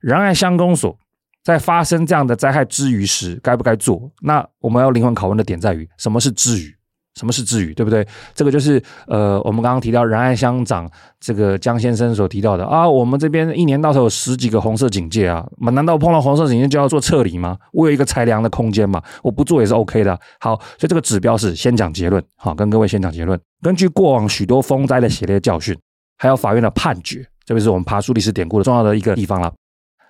[0.00, 0.98] 仁爱乡公所，
[1.44, 4.10] 在发生这样的灾害之余时，该不该做？
[4.20, 6.77] 那我们要灵魂拷问的点在于，什么是之余？
[7.18, 8.06] 什么是治语，对不对？
[8.34, 17.58] 这个就是呃，我们刚刚提到仁爱乡长这个江先生所提到的啊，我们这边一年到头有十几个红色警戒啊，难道碰到红色警戒就要做撤离吗？
[17.72, 20.18] 我有一个裁量的空间嘛，我不做也是 OK 的。
[20.38, 23.38] 好，所以这个指标是先讲结论，好，跟各位先讲结论。
[23.60, 25.76] 根据过往许多风灾的血泪教训，
[26.16, 29.52] 还有法院的判决，这边是我们爬梳历史典故的重要的一个地方了。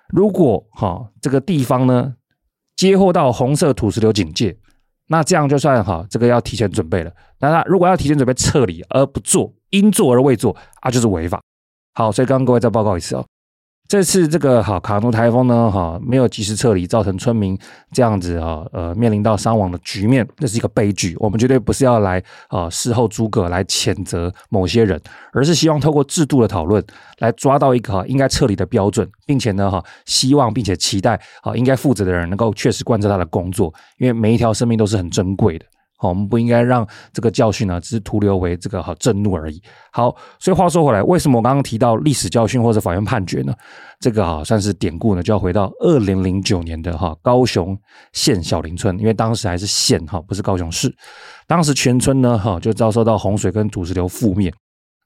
[0.08, 2.14] 如果哈这个地方呢
[2.76, 4.56] 接获到红色土石流警戒，
[5.08, 7.10] 那这样就算哈，这个要提前准备了。
[7.40, 11.40] 那他如果要提前准备撤离而不做，因做而未做啊，就是违法。
[11.94, 13.24] 好，所以刚刚各位再报告一次哦。
[13.88, 17.58] 这次这个哈卡努台风呢哈没有及时撤离，造成村民
[17.90, 21.16] 这样子啊呃面临到伤亡的局面，这是一个悲剧。
[21.18, 25.00] 我们绝对不是要来啊事后诸葛来谴责某些人，
[25.32, 26.84] 而是希望透过制度的讨论
[27.20, 35.64] 来抓到一个哈应该撤离的标准，并且呢哈希望并且期待啊应该负责的人能够确实贯彻他的工作，因为每一条生命都是很珍贵的。
[36.00, 39.60] 好，我们不应该让这个教训呢，只是徒留为这个好震怒而已。
[39.90, 43.52] 好，所以话说回来，为什么我刚刚提到历史教训或者法院判决呢？
[43.98, 47.76] 这个啊算是典故呢，就要回到二零零九年的哈高雄
[48.12, 50.94] 县小林村，因为当时还是县哈，不是高雄市。
[51.48, 54.54] 当时全村呢哈就遭受到洪水跟土石流覆灭，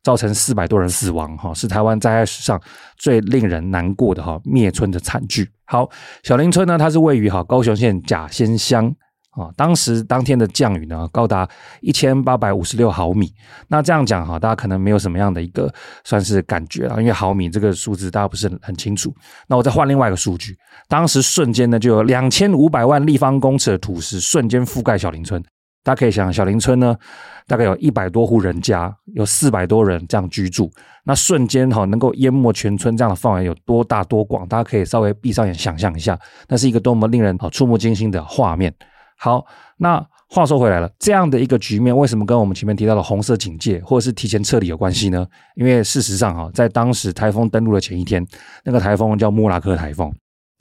[0.03, 2.61] 造成四百多人死亡哈，是台湾灾害史上
[2.99, 5.49] 最令人难过的哈灭村的惨剧。
[5.65, 5.89] 好，
[6.23, 8.95] 小林村呢，它是位于哈高雄县甲仙乡。
[9.33, 11.49] 啊，当时当天的降雨呢，高达
[11.81, 13.33] 一千八百五十六毫米。
[13.67, 15.73] 那这样讲哈，大家可能没有什么样的一个
[16.05, 19.15] 算是感觉啊，因为毫米这个数字大家不是很清楚。
[19.49, 20.55] 那我再换另外一个数据，
[20.87, 25.43] 当时瞬间呢，就有两千五百万立方公尺的土石瞬间覆盖小林村。
[25.85, 26.95] 大家可以想，小林村呢，
[27.49, 30.71] 大概有一百多户人家，有四百多人这样居住。
[31.05, 34.47] 那瞬间哈，能够淹没全村这样的范围有多大多广？
[34.47, 36.17] 大家可以稍微闭上眼想象一下，
[36.47, 38.73] 那是一个多么令人好触目惊心的画面。
[39.25, 45.25] 好，那话说回来了，这样的一个局面，为什么跟我们前面提到的红色警戒或者是提前撤离有关系呢？
[45.55, 48.27] 因为事实上，哈，在当时台风登陆的前一天，
[48.65, 50.13] 那个台风叫莫拉克台风，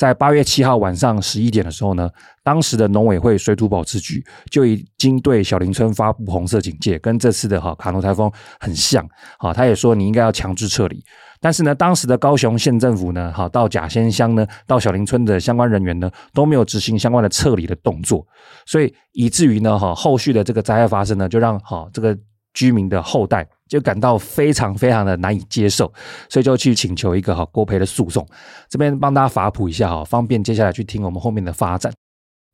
[0.01, 2.09] 在八月七号晚上十一点的时候呢，
[2.43, 11.03] 当时的农委会水土保持局就已经对小林村发布红色警戒，跟这次的哈卡努台风很像，哈，他也说你应该要强制撤离。
[11.39, 18.25] 但是呢，当时的高雄县政府呢，哈到甲仙乡呢，到小林村的相关人员呢，都没有执行相关的撤离的动作，
[18.65, 22.17] 所以以至于呢，哈后续的这个灾害发生呢，就让哈这个
[22.53, 25.91] 居民的后代就感到非常非常的难以接受，
[26.29, 28.27] 所以就去请求一个哈国赔的诉讼。
[28.69, 31.91] 这边帮大家法普一下哈，方便接下来去听我们后面的发展。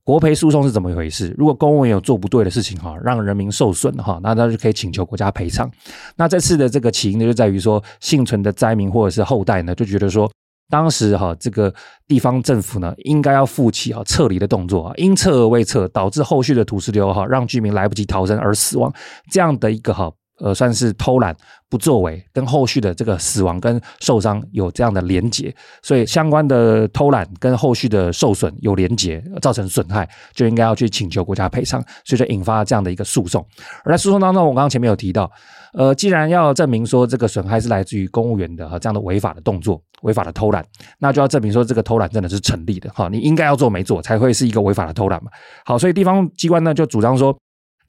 [0.03, 1.35] 国赔诉讼是怎么一回事？
[1.37, 5.69] 如果公务员有做不对的事情哈，让人民受损哈，那他就可以请求国家赔偿。
[6.15, 10.31] 那这次的这个起因呢，就在于说幸存的灾民或者是后代呢，就觉得说
[10.69, 11.73] 当时哈这个
[12.07, 18.93] 地方政府呢，应该要负起啊撤离的动作啊，因撤而未撤，导致后续的土石流哈，让居民来不及逃生而死亡，
[19.31, 20.11] 这样的一个哈。
[20.39, 21.35] 呃，算是偷懒
[21.67, 25.51] 不作为，跟后续的这个死亡跟受伤有这样的连结，
[25.81, 33.43] 所以相关的偷懒跟后续的受损有连结，造成损害，就应该要去请求国家赔偿，所以就引发这样的一个诉讼。
[33.83, 35.27] 而在诉讼当中，我刚刚前面有提到，
[35.73, 40.65] 呃，既然要证明说这个损害是来自于公务员的哈这样的违法的动作、违法的偷懒，
[40.99, 45.31] 那就要证明说这个偷懒真的是成立的哈，你应该要做没做才会是一个违法的偷懒嘛。
[45.65, 47.37] 好，所以地方机关呢就主张说。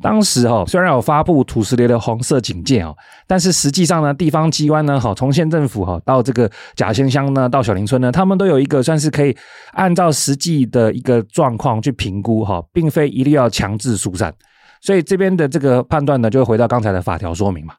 [0.01, 2.95] 当时哈，虽然有发布土石流的红色警戒哦，
[3.27, 9.37] 但是实际上呢，地方机关呢，哈，从县政府哈到这个甲仙乡呢，到小林村呢，他们都有一个算是可以
[9.73, 14.33] 按照实际的一个状况去评估哈，并非一定要强制疏散。
[14.81, 17.75] 所以这边的这个判断呢，就会回到刚才的法条说明嘛。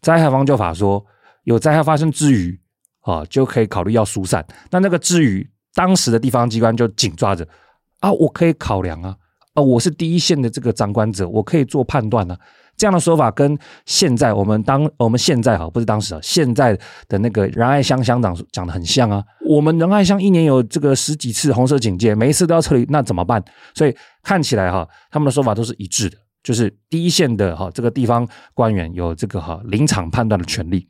[0.00, 1.04] 灾害防救法说，
[1.44, 2.58] 有灾害发生之余
[3.02, 4.44] 啊，就可以考虑要疏散。
[4.70, 7.46] 那那个之余，当时的地方机关就紧抓着
[8.00, 9.16] 啊，我可以考量啊。
[9.54, 12.34] 啊，我是第一线的这个长官者，我可以做判断呢、
[12.74, 16.74] 这样的说法跟现在我们当我们现在哈，不是当时啊，现在
[17.06, 19.22] 的那个仁爱乡乡长讲的很像啊。
[19.46, 23.44] 我们仁爱乡一年有这个十几次红色警戒，每一次都要撤离，那怎么办？
[23.74, 30.88] 所以看起来哈，他们的说法都是一致的，就是第一线的哈这个地方官员有这个哈临场判断的权利。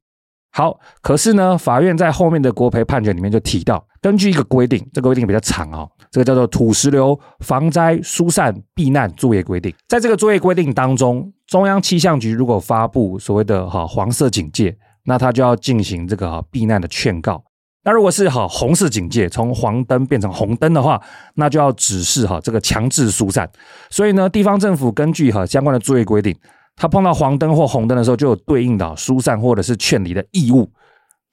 [0.55, 9.73] 好，可是呢，法院在后面的国赔判决里面就提到，根据一个规定，这个规定比较长哦，这个叫做《土石流防灾疏散避难作业规定》。
[9.89, 17.43] 在这个作业规定当中，中央气象局如果发布所谓的哈黄色警戒，那他就要进行这个哈避难的劝告；
[17.85, 21.01] 那如果是哈红色警戒，从黄灯变成红灯的话，
[21.35, 23.51] 那就要指示哈这个强制疏散。
[23.91, 26.37] 所以呢，地方政府根据哈相关的作业规定。
[26.75, 30.67] 他碰到黄灯或红灯的时候，就有对应的疏散或者是劝离的义务。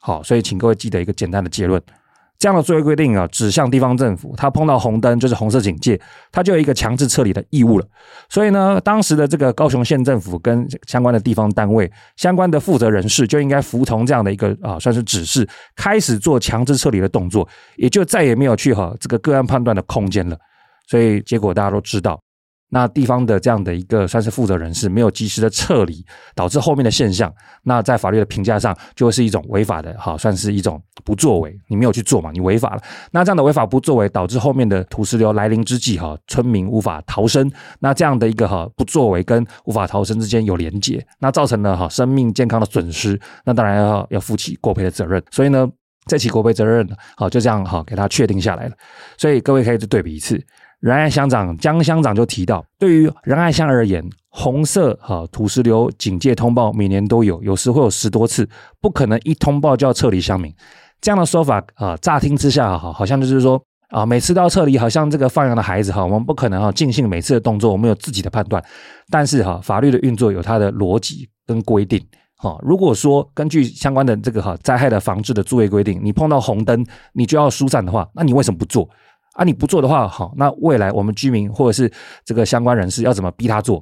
[0.01, 1.81] 好，所以请各位记得一个简单的结论：
[2.39, 5.99] 这样的作为规定啊，指向地方政府，他碰到红灯就是红色警戒，
[6.31, 7.85] 他就有一个强制撤离的义务了。
[8.29, 20.37] 所以呢，当时的这个高雄县政府跟相关的地方单位、相关的负责人士就应该服从这样的一个啊，算是指示，开始做强制撤离的动作，也就再也没有去哈这个个案判断的空间了。
[20.87, 22.17] 所以结果大家都知道。
[22.69, 26.05] 那地方的这样的一个算是负责人士没有及时的撤离，
[26.35, 27.33] 导致后面的现象。
[27.63, 31.55] 那在法律的评价上，就会是一种违法的，哈，算是一种不作为。
[31.67, 32.81] 你没有去做嘛，你违法了。
[33.11, 37.51] 那这样的违法不作为，导致后面的土石流来临之际，哈，村民无法逃生。
[37.79, 43.19] 那这样的一个哈不作为跟无法逃生之间有连结，那造成了哈生命健康的损失。
[43.45, 45.21] 那当然要要负起国赔的责任。
[45.31, 45.67] 所以呢，
[46.05, 48.75] 这起国赔责任，好就这样哈给他确定下来了。
[49.17, 50.39] 所以各位可以去对比一次。
[50.79, 58.47] 仁爱乡长江乡长就提到，对于仁爱乡而言，红色哈土石流警戒通报每年都有，有时会有十多次，
[58.79, 60.53] 不可能一通报就要撤离乡民。
[61.01, 68.63] 这样的说法啊，乍听之下哈，好像就是说啊，每次都要撤离，好像这个放羊的孩子哈，我们不可能哈尽信每次的动作，我们有自己的判断。
[69.09, 72.01] 但是哈，法律的运作有它的逻辑跟规定
[72.37, 72.57] 哈。
[72.61, 78.87] 如果说根据相关的这个哈灾害的防治的作业规定，你碰到红灯你就要疏散的话，那你为什么不做？
[79.39, 81.89] 啊，你不做的话，好，那未来我们居民或者是
[82.25, 83.81] 这个相关人士要怎么逼他做？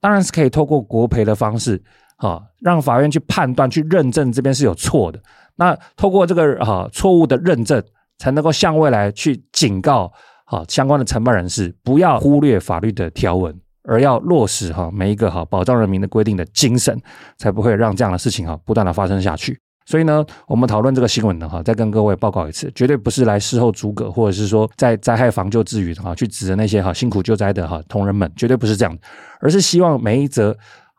[0.00, 1.82] 当然是可以透过国赔的方式，
[2.16, 5.20] 哈，让法院去判断、去认证这边是有错的。
[5.56, 7.82] 那透过这个哈错误的认证，
[8.16, 10.10] 才能够向未来去警告
[10.46, 16.98] 哈相关的承办人士，不要忽略法律的条文，而要落实哈每一个哈保障人民的规定的精神，
[17.36, 19.60] 才不会让这样的事情哈不断的发生下去。
[19.86, 28.98] 所以呢，我们讨论这个新闻呢，哈，再跟各位报告一次，绝对不是来事后诸葛，或者是说在灾害防救之余哈，去指责那些哈辛苦救灾的哈同仁们，绝对不是这样，
[29.40, 30.56] 而是希望每一则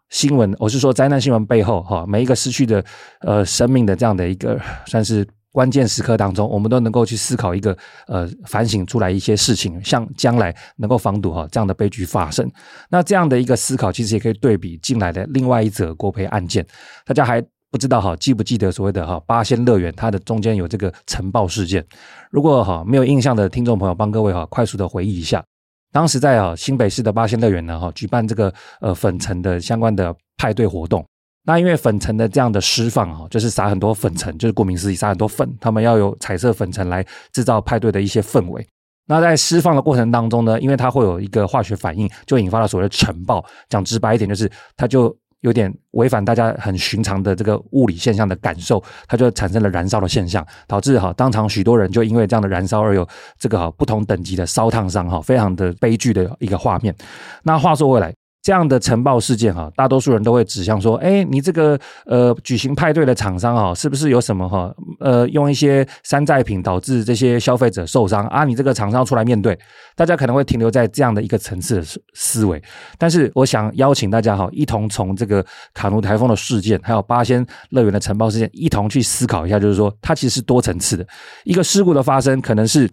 [0.10, 2.82] 新闻，我是说灾难新闻背后哈，每一个失去的
[3.20, 7.78] 呃生命的这样的一个算是关键时刻当中，我们都能够去思考一个
[8.08, 12.50] 呃反省出来一些事情，像将来能够防堵哈这样的悲剧发生。
[12.90, 16.66] 那这样的一个思考，其实也可以对比近来的另外一则国赔案件，
[17.06, 17.44] 大家还。
[17.78, 21.86] 不知道哈，记不记得所谓的哈八仙乐园，它的中间有这个尘爆事件？
[22.32, 25.46] 如果哈没有印象的听众朋友，帮各位哈快速的回忆一下，
[25.92, 28.52] 当时在啊新北市的八仙乐园呢哈举办这个
[28.82, 31.06] 呃粉尘的相关的派对活动。
[31.44, 38.68] 那因为粉尘的这样的释放哈，就是撒很多粉尘，就是顾名思义撒很多粉，他们要有彩色粉尘来制造派对的一些氛围。
[39.06, 43.46] 那在释放的过程当中呢，因为它会有一个化学反应，就引发了所谓的尘爆。
[43.70, 45.16] 讲直白一点，就是它就。
[45.42, 53.08] 有点违反大家很寻常的这个物理现象的感受，它就产生了燃烧的现象，导致哈当场许多人就因为这样的燃烧而有
[53.38, 56.96] 这个哈不同等级的烧烫伤哈，非常的悲剧的一个画面。
[57.44, 58.14] 那话说回来。
[58.48, 68.46] 这样的尘爆事件哈，大多数人都会指向说，哎，你这个呃举行派对的厂商哈，是不是有什么哈呃用一些山寨品导致这些消费者受伤啊？
[68.46, 69.60] 你这个厂商出来面对，
[69.98, 71.84] 大家可能会停留在这样的一个层次的
[72.14, 72.64] 思维。
[72.98, 81.06] 但是我想邀请大家哈，一同从这个卡奴台风的事件，还有八仙乐园的尘爆事件，一同去思考一下，就是说它其实是多层次的
[81.44, 82.90] 一个事故的发生，可能是。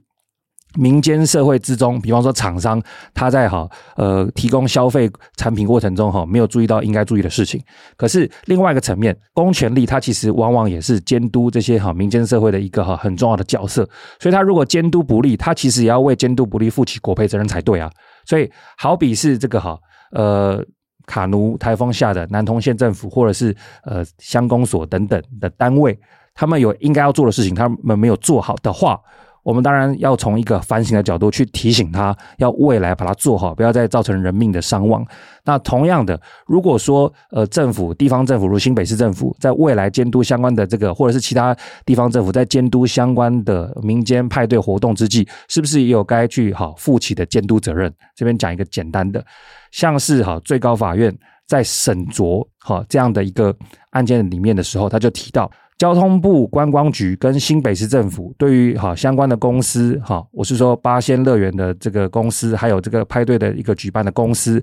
[0.76, 7.62] 民间社会之中，比方说厂商他在哈呃提供消费产品过程中哈没有注意到应该注意的事情。
[7.96, 13.88] 可是另外一个层面，公权力它其实往往也是监督这些哈民间社会的一个哈很重要的角色。
[14.18, 17.90] 所以他如果监督不力，他其实也要为监督不力负起国赔责任才对啊。
[18.26, 19.78] 所以好比是这个哈
[20.12, 20.60] 呃
[21.06, 23.54] 卡奴台风下的南通县政府或者是
[23.84, 25.96] 呃乡公所等等的单位，
[26.34, 29.00] 他们有应该要做的事情，他们没有做好的话。
[29.44, 35.06] 我们当然要从一个反省的角度去提醒他，要未来把它做好，不要再造成人命的伤亡。
[35.44, 47.92] 那同样的，如果说呃政府、地方政府如新北市政府，在未来监督相关的这个，或者是其他地方政府在监督相关的民间派对活动之际，是不是也有该去好负起的监督责任？
[48.16, 49.22] 这边讲一个简单的，
[49.70, 51.14] 像是哈最高法院
[51.46, 53.54] 在审酌哈这样的一个
[53.90, 55.50] 案件里面的时候，他就提到。
[55.76, 64.62] 交通部观光局跟新北市政府对于哈相关的公司哈，我是说八仙乐园的这个公司，还有这个派对的一个举办的公司，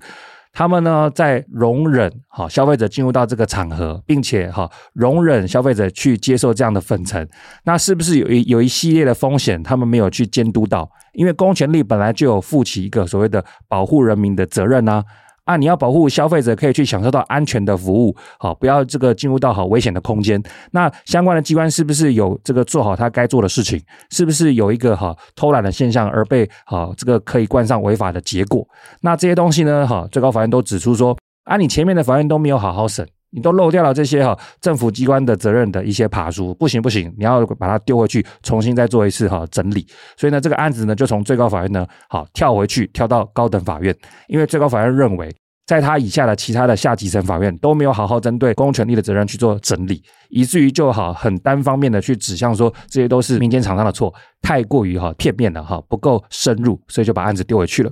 [0.54, 7.28] 他们呢在容忍哈消费者进入到这个场合，并且哈容忍消费者去接受这样的粉尘，
[7.66, 10.90] 那是不是有一有一系列的风险，他们没有去监督到？
[11.14, 15.04] 因为公权力本来就有负起一个所谓的保护人民的责任呢、
[15.46, 20.42] 啊，你要保护消费者可以去享受到安全的服务，好，不要这个进入到好危险的空间。
[20.72, 23.82] 那相关的机关是不是有这个做好他该做的事情？
[24.12, 28.66] 是不是有一个哈偷懒的现象而被哈这个可以冠上违法的结果？
[29.02, 39.86] 那这些东西呢，哈，最高法院都指出说，啊，你前面的法院都没有好好审，你都漏掉了这些哈政府机关的责任的一些爬梳，不行不行，你要把它丢回去，重新再做一次哈整理。
[40.16, 43.96] 所以呢，这个案子呢就从最高法院呢好跳回去，跳到高等法院，
[44.28, 45.34] 因为最高法院认为。
[45.68, 57.92] 在他以下的其他的下级层法院都没有好好针对公权力的责任去做整理，以至于就好很单方面的去指向说这些都是民间厂商的错，太过于哈片面了哈，不够深入，所以就把案子丢回去了。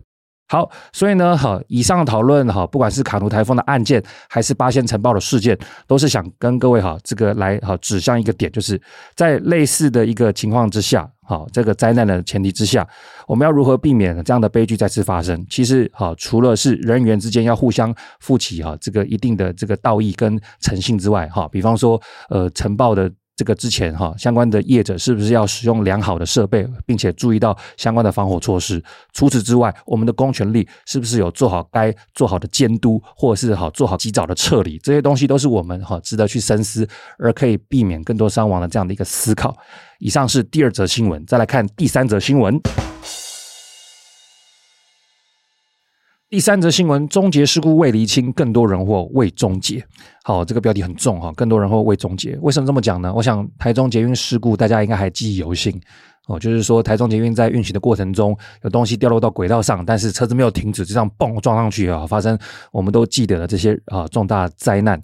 [0.50, 8.82] 好，所以呢，哈，以上讨论哈，不管是卡努台风的案件，还是八仙尘爆的事件，都是想跟各位哈这个来哈指向一个点，就是
[9.16, 11.10] 在类似的一个情况之下。
[11.22, 12.88] 好，这个灾难的前提之下，
[13.28, 15.46] 我们要如何避免这样的悲剧再次发生？
[15.48, 28.84] 其实，好，除了是人员之间要互相负起哈这个一定的这个道义跟诚信之外，哈，比方说，呃，尘爆的这个之前哈，相关的业者是不是要使用良好的设备，并且注意到相关的防火措施？
[29.14, 34.78] 除此之外，我们的公权力是不是有做好该做好的监督，或者是好做好及早的撤离？
[34.80, 36.86] 这些东西都是我们哈值得去深思，
[37.18, 39.56] 而可以避免更多伤亡的这样的一个思考。
[40.00, 42.60] 以上是第二则新闻，再来看第三则新闻。
[46.30, 49.84] 第三则新闻：终结事故未厘清，更多人祸未终结。
[50.24, 52.38] 好，这个标题很重哈，更多人祸未终结。
[52.44, 53.12] 为什么这么讲呢？
[53.12, 55.82] 我想台中捷运事故大家应该还记忆犹新
[56.28, 62.38] 哦，就是说台中捷运在运行的过程中，有东西掉落到轨道上，但是车子没有停止，就这样嘣撞上去啊，发生
[62.72, 65.02] 我们都记得的这些啊重大灾难。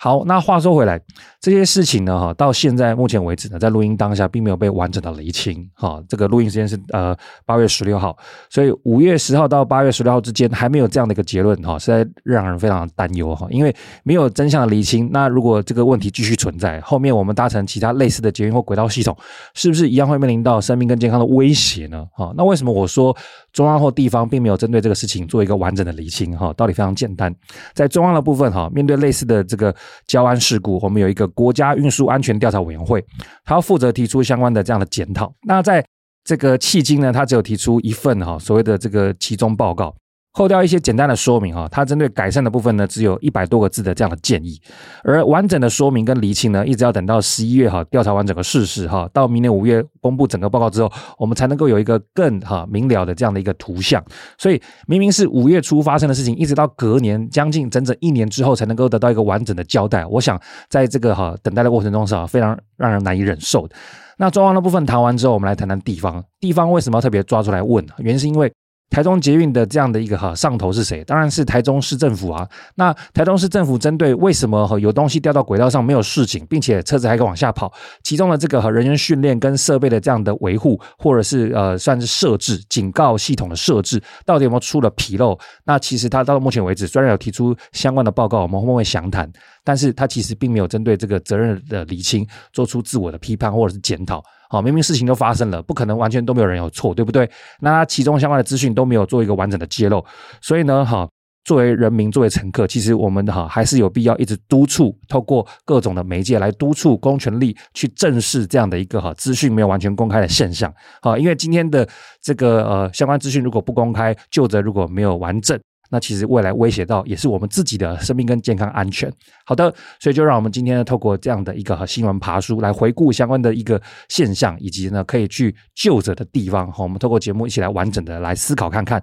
[0.00, 1.00] 好，那话说回来，
[1.40, 8.16] 这些事情呢，哈，到现在目前为止呢，在录音当下并没有被完整的厘清，哈，这个录音时间是呃八月十六号，
[8.48, 13.74] 所以五月十号到八月十六号之间还没有这样的一个结论，哈，实在让人非常担忧，哈，因为
[14.04, 19.16] 没有真相的厘清，那如果这个问题继续存在，后面我们搭乘其他类似的捷运或轨道系统，
[19.54, 22.06] 是不是一样会面临到生命跟健康的威胁呢？
[22.12, 23.16] 哈，那为什么我说
[23.58, 26.38] 中央或地方并没有针对这个事情做一个完整的厘清？
[26.38, 27.34] 哈，道理非常简单，
[27.74, 29.74] 在中央的部分，哈，面对类似的这个。
[30.06, 33.04] 交安事故，我们有一个国家运输安全调查委员会，
[33.44, 35.34] 他要负责提出相关的这样的检讨。
[35.42, 35.84] 那在
[36.22, 39.92] 这个迄今呢，他只有提出一份哈所谓的这个其中报告。
[40.38, 44.56] 扣掉一些简单的说明哈，它针对改善的部分呢，只有一百多个字的这样的建议，
[45.02, 54.00] 而完整的说明跟厘清呢，一直要等到十一月哈调查完整个事实哈，到明年五月公布整个报告之后，我们才能够有一个更哈明了的这样的一个图像。
[54.38, 60.06] 所以明明是五月初发生的事情，一直到隔年将近整整一年之后才能够得到一个完整的交代。
[60.06, 63.74] 我想在这个哈等待的过程中是啊非常让人难以忍受的。
[64.18, 66.22] 那中央的部分谈完之后，我们来谈谈地方。
[66.38, 67.84] 地方为什么要特别抓出来问？
[67.98, 68.52] 原因是因为。
[68.90, 71.04] 台中捷运的这样的一个哈上头是谁？
[71.04, 72.48] 当然是台中市政府啊。
[72.76, 77.72] 那台中市政府针对为什么哈有东西掉到轨道上没有示警，并且车子还可以往下跑，
[78.02, 85.38] 其中的这个和人员训练跟设备的这样的维护，或者是呃算是设置警告系统的设置，到底有没有出了纰漏？
[85.64, 89.30] 那其实他到目前为止虽然有提出相关的报告，我们会不会详谈？
[89.62, 94.22] 但是他其实并没有针对这个责任的厘清做出自我的批判或者是检讨。
[94.48, 97.30] 好，明明事情都发生了，不可能完全都没有人有错，对不对？
[97.60, 100.04] 那其中相关的资讯都没有做一个完整的揭露，
[100.40, 101.06] 所以呢，哈，
[101.44, 110.72] 作为人民，作为乘客，其实我们哈还是有必要一直督促，透过各种的媒介来督促公权力去正视这样的一个哈资讯没有完全公开的现象。
[111.02, 111.86] 好，因为今天的
[112.22, 115.58] 这个呃相关资讯如果不公开，就责如果没有完整。
[115.90, 119.12] 那其实未来威胁到也是我们自己的生命跟健康安全。
[119.44, 126.70] 好的，所以就让我们今天呢，透过这样的一个新闻爬梳来回顾相关的一个现象，以及呢可以去就着的地方。
[126.70, 129.02] 好，我们透过节目一起来完整的来思考看看。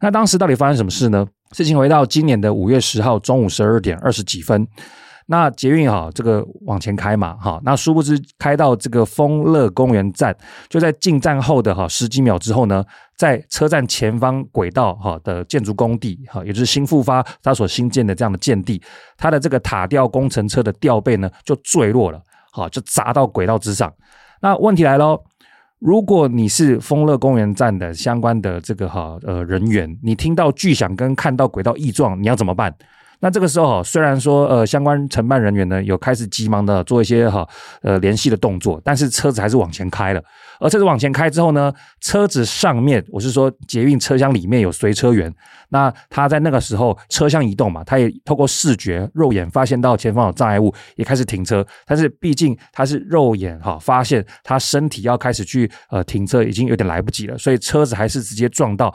[0.00, 1.26] 那当时到底发生什么事呢？
[1.52, 4.66] 事情回到今年的五月十号中午十二点二十几分。
[5.30, 10.36] 那捷运哈，这个往前开嘛，哈，那殊不知开到这个丰乐公园站，
[10.68, 12.84] 就在进站后的哈十几秒之后呢，
[13.16, 18.82] 在车站前方轨道哈的建筑工地哈，也就是新复发它所新建的这样的建地，
[19.16, 22.20] 它的这个塔吊工程车的吊臂呢就坠落了，
[22.50, 23.92] 好，就砸到轨道之上。
[24.42, 25.22] 那问题来喽，
[25.78, 32.74] 如果你是丰乐公园站的相关的这个哈呃人员，你听到巨响跟看到轨道异状，你要怎么办？
[33.22, 37.46] 那这个时候虽然说呃相关承办人员呢有开始急忙的做一些哈
[37.82, 40.22] 呃联系的动作，但是车子还是往前开了。
[40.58, 45.32] 而车子往前开之后呢，车子上面我是说捷运车厢里面有随车员，
[45.70, 51.66] 那他在那个时候车厢移动嘛，他也透过视觉肉眼发现到前方有障碍物，也开始停车。
[51.86, 58.94] 但是毕竟他是肉眼哈发现他身体要开始去呃停车，已经有点来不及了，所以车子还是直接撞到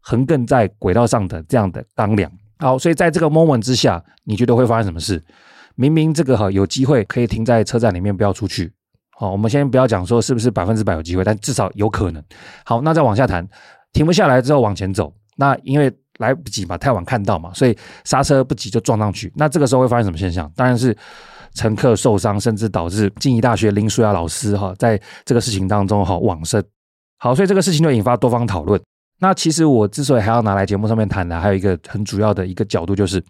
[0.00, 2.30] 横亘在轨道上的这样的钢梁。
[2.62, 5.20] 好，所以在这个 moment 之下，你觉得会发生什么事？
[5.74, 8.72] 明明这个哈有机会可以停在车站里面，不要出去。
[9.18, 12.22] 好，我们先不要讲说是不是百分之百有机会，但至少有可能。
[12.64, 13.44] 好，那再往下谈，
[13.92, 15.12] 停不下来之后往前走。
[15.34, 19.32] 那因为来不及嘛，太晚看到嘛，所以刹车不及就撞上去。
[19.34, 20.48] 那这个时候会发生什么现象？
[20.54, 20.96] 当然是
[21.54, 26.62] 乘客受伤，甚至导致静宜大学林书雅老师哈，在这个事情当中哈往生。
[27.18, 28.80] 好，所以这个事情就引发多方讨论。
[29.22, 33.22] 那其实我之所以还要拿来节目上面谈的，还有一个很主要的一个角度就是。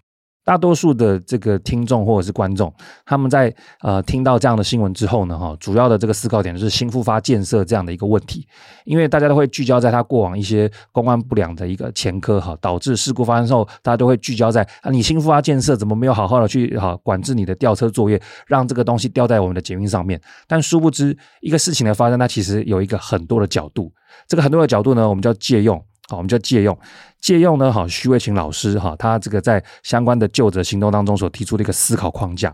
[0.45, 2.73] 大多数的这个听众或者是观众，
[3.05, 8.45] 他们在呃听到这样的新闻之后呢，哈，主要的这个思考点就是新复发建设这样的一个问题，
[8.83, 20.19] 因为大家都会聚焦在他过往一些公关不良的一个前科，哈，导致事故发生之后，大家都会聚焦在啊，你新复发建设怎么没有好好的去哈管制你的吊车作业，让这个东西吊在我们的捷运上面？
[20.47, 23.91] 但殊不知，一个事情的发生，它其实有一个很多的角度，
[24.27, 25.81] 这个很多的角度呢，我们叫借用。
[26.13, 26.77] 好，我们就借用
[27.19, 32.53] 借用呢，好，徐伟琴老师哈，他这个在相关的就职行动当中所提出的一个思考框架。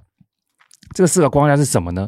[0.95, 2.07] 这个思考框架是什么呢？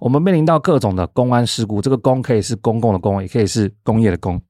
[0.00, 4.40] 我们面临到各种的公安事故，这个公可以是公共的公，也可以是工业的工。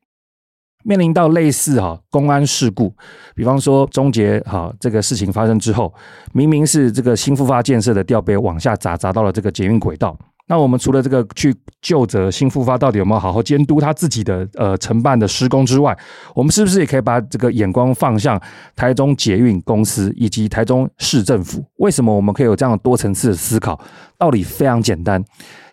[0.84, 2.94] 面临到类似哈公安事故，
[3.34, 5.92] 比方说终结哈这个事情发生之后，
[6.32, 10.16] 明明是这个新复发建设的吊杯往下砸，砸到了这个捷运轨道。
[10.52, 15.98] 那我们除了这个去就责兴富发到底有没有好好监督他自己的呃承办的施工之外，
[16.34, 18.38] 我们是不是也可以把这个眼光放向
[18.76, 21.64] 台中捷运公司以及台中市政府？
[21.76, 23.80] 为什么我们可以有这样多层次的思考？
[24.18, 25.24] 道理非常简单。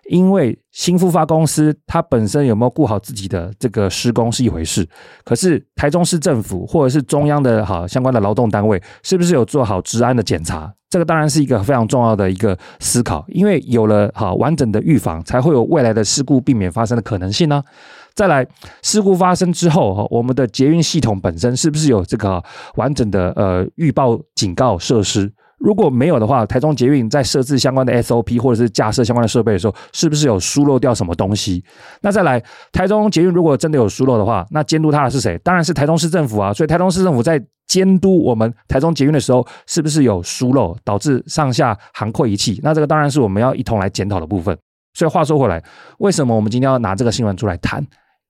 [0.07, 4.87] 因为兴富发公司它本身有没有顾好自己的这个施工是一回事，
[5.25, 10.73] 可是台中市政府或者是中央的哈相关的劳动单位是不是有做好治安的检查？
[10.89, 17.63] 这个当然是一个非常重要的一个思考，因为有了哈完整的预防，才会有未来的事故避免发生的可能性呢。
[18.15, 18.45] 再来，
[18.81, 22.43] 事故发生之后哈，我们的捷运系统本身是不是有这个
[22.75, 25.31] 完整的呃预报警告设施？
[25.59, 31.63] 如果没有的话，台中捷运在设置相关的 SOP 或者是架设相关的设备的时候，是不是有疏漏掉什么东西？
[32.01, 35.37] 那再来，台中捷运如果真的有疏漏的话，那监督它的是谁？
[35.43, 36.51] 当然是台中市政府啊。
[36.51, 42.59] 所以台中市政府在监督我们台中捷运的时候，是不是有疏漏导致上下航溃一气？
[42.61, 44.57] 那这个当然是我们要一同来检讨的部分。
[44.93, 45.63] 所以话说回来，
[45.99, 47.81] 为什么我们今天要拿这个新闻出来谈？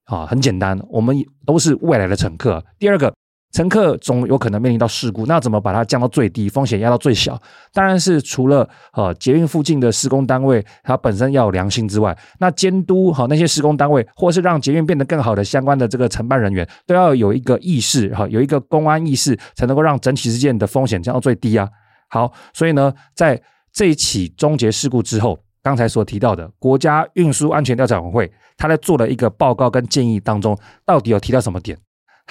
[0.05, 1.15] 啊，很简单，我们
[1.45, 2.63] 都是未来的乘客。
[2.77, 3.11] 第二个。
[3.51, 7.39] 乘客总有可能面临到事故，那怎么把它降到最低，风险压到最小？
[7.73, 21.67] 当然是除了呃捷运附近的施工单位，它本身要有良心之外，那监督好那些施工单位，或是让捷运变得更好的相关的这个承办人员，都要有一个意识哈，有一个公安意识，才能够让整起事件的风险降到最低啊。
[22.07, 23.41] 好，所以呢，在
[23.73, 31.75] 这一起终结事故之后，刚才所提到的国家运输安全调查委员会，他在做了一个报告跟建议当中，到底有提到什么点？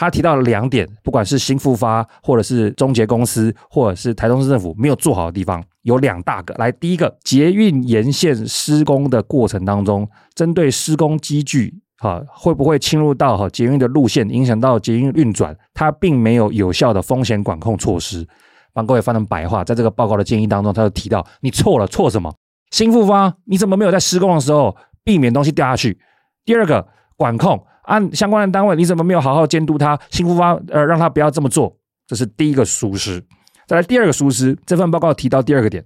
[0.01, 6.55] 他提到了两点，不管是新富发，或者是中捷公司，或者是台中市政府没有做好的地方，有两大个。
[6.55, 15.57] 来，第一个，捷运沿线施工的过程当中，针对施工机具，哈，会不会侵入到哈捷运的路线，影响到捷运运转？
[15.75, 18.25] 它并没有有效的风险管控措施。
[18.73, 22.33] 帮各位翻成白话，在这个报告的建议当中，他就提到，你错了，错什么？
[22.71, 25.99] 新富发，你怎么没有在施工的时候避免东西掉下去？
[26.45, 26.87] 第二个，
[27.19, 27.63] 管控。
[27.83, 29.99] 按相关的单位，你怎么没有好好监督他？
[30.11, 31.75] 兴富发，呃，让他不要这么做，
[32.07, 33.23] 这是第一个疏失。
[33.67, 35.83] 再来第二个疏失，这份报告提到第二个点，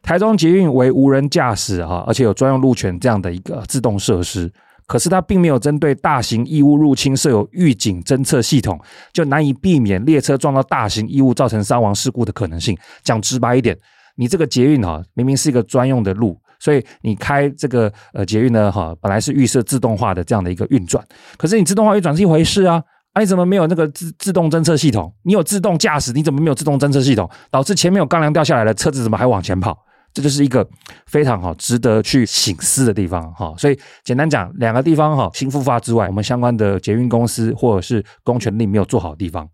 [0.00, 4.48] 台中捷运为无人驾驶哈，而且有专用路权这样的一个自动设施，
[4.86, 8.80] 可是它并没有针对大型异物入侵设有预警侦测系统，
[9.12, 12.78] 就难以避免列车撞到大型异物造成伤亡事故的可能性。
[13.02, 13.76] 讲直白一点，
[14.16, 16.40] 你这个捷运哈，明明是一个专用的路。
[16.60, 21.02] 所以你开这个呃捷运呢，哈，本来是预设自动化的这样的一个运转，
[21.36, 22.80] 可是你自动化运转是一回事啊，
[23.14, 25.12] 啊你怎么没有那个自自动侦测系统？
[25.24, 27.28] 你有自动驾驶，你怎么没有自动侦测系统？
[27.50, 29.76] 导致前面有钢梁掉下来了，车子怎么还往前跑？
[30.12, 30.68] 这就是一个
[31.06, 33.54] 非常好值得去省思的地方哈。
[33.56, 39.48] 所以简单讲，两个地方哈，新复发之外，我们相关的捷运公司或者是公权力没有做好的地方，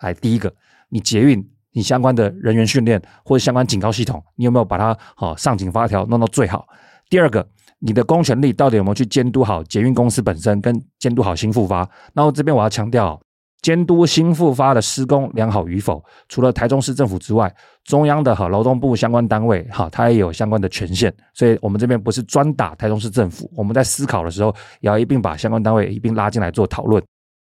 [0.00, 0.52] 来第一个，
[0.90, 1.51] 你捷运。
[1.72, 6.66] 你相关的人员训练或者相关警告系统，你有没有把它好上紧发条弄到最好？
[7.08, 7.46] 第二个，
[7.80, 11.88] 你的公权力到底有没有去监督好捷运公司本身，跟监督好新复发？
[12.14, 13.20] 然后这边我要强调，
[13.60, 17.54] 监督新复发的施工良好与否，除了台中市政府之外，
[17.84, 21.12] 中央的哈劳动部相关单位哈，它也有相关的权限。
[21.34, 27.02] 所以我们这边不是专打台中市政府，我们在思考的时候，也要一并把相关单位一并拉进来做讨论。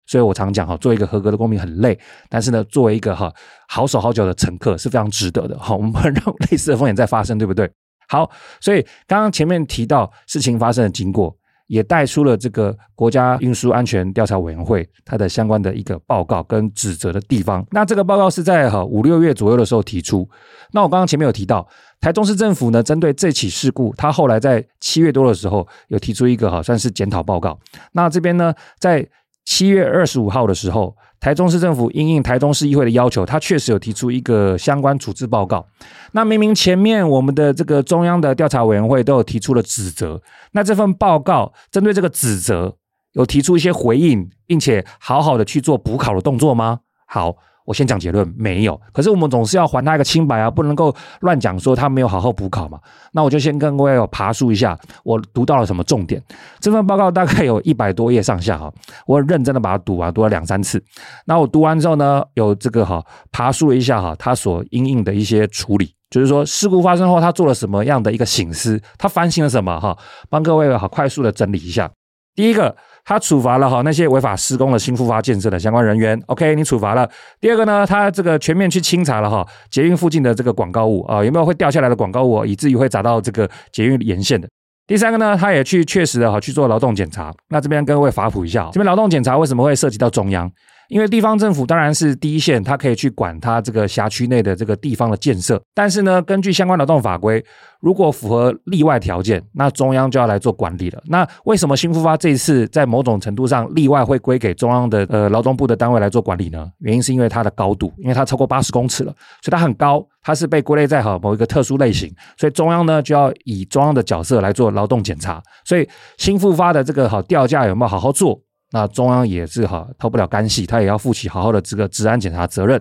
[0.06, 1.97] 所以我常讲哈，做一个合格的公民很累，
[2.30, 3.34] 但是呢，作为一个哈
[3.68, 5.76] 好手好脚的乘客是非常值得的哈。
[5.76, 7.70] 我们不能让类似的风险再发生，对不对？
[8.08, 8.30] 好，
[8.62, 11.36] 所以刚刚前面提到事情发生的经过，
[11.66, 17.66] 也带出了这个国家运输安全调查委员会它的相关的一个报告跟指责的地方。
[17.72, 20.30] 那这个报告是在哈五六月左右的时候提出。
[20.72, 21.68] 那我刚刚前面有提到，
[21.99, 27.60] 台中市政府呢，针对这起事故，他后来在七月多的时候有提出一个哈算是检讨报告。
[27.93, 29.03] 那这边呢，在
[29.45, 35.65] 七月二十五号的时候，台中市政府应应台中市议会的要求，他确实有提出一个相关处置报告。
[36.11, 40.21] 那明明前面我们的这个中央的调查委员会都有提出了指责，
[40.51, 42.75] 那这份报告针对这个指责
[43.13, 46.79] 有提出一些回应，并且好好的去做补考的动作吗？
[47.07, 47.37] 好。
[47.66, 48.80] 我先讲结论，没有。
[48.93, 52.80] 可是我们总是要还他一个清白啊，不能够乱讲说他没有好好补考嘛。
[53.11, 56.22] 那我就先跟各位爬梳一下，我读到了什么重点。
[56.59, 58.72] 这份报告大概有一百多页上下哈，
[59.07, 60.82] 我认真的把它读完，读了两三次。
[61.26, 69.97] 那我读完之后呢，有这个哈爬梳了一下哈，他所因应的一些处理，就是说事故发生后他做了什么样的一个省思，他反省了什么哈，
[70.30, 71.89] 帮各位好快速的整理一下。
[72.36, 72.76] 第一个。
[73.06, 77.08] 他处罚了哈那些违法施工的新复发建设的相关人员，OK，你处罚了。
[77.39, 84.49] 第二个呢，他这个全面去清查了哈捷运附近的这个广告物啊，有没有会掉下来的广告物，以至于会砸到这个捷运沿线的。
[84.88, 87.32] 第三个呢，他也去确实的哈去做劳动检查。
[87.49, 90.51] 那这边跟各位法普一下，这边劳动检查为什么会涉及到中央？
[90.89, 95.61] 因为地方政府当然是第一线，它可以去管它这个辖区内的这个地方的建设。
[95.73, 97.43] 但是呢，根据相关劳动法规，
[97.81, 101.01] 如果符合例外条件，那中央就要来做管理了。
[101.07, 106.67] 那为什么新复发这一次在某种程度上例外会归给中央的呃劳动部的单位来做管理呢？
[106.79, 109.11] 原因是因为它的高度，因为它超过八十公尺了，
[109.41, 115.41] 所以它很高，它是被归类在好某一个特殊类型，所以中央呢就要以中央的角色来做劳动检查。
[115.63, 118.39] 所以新复发的这个好吊架有没有好好做？
[118.76, 122.78] 那中央也是哈，脱不了干系，他也要负起好好的这个治安检查责任。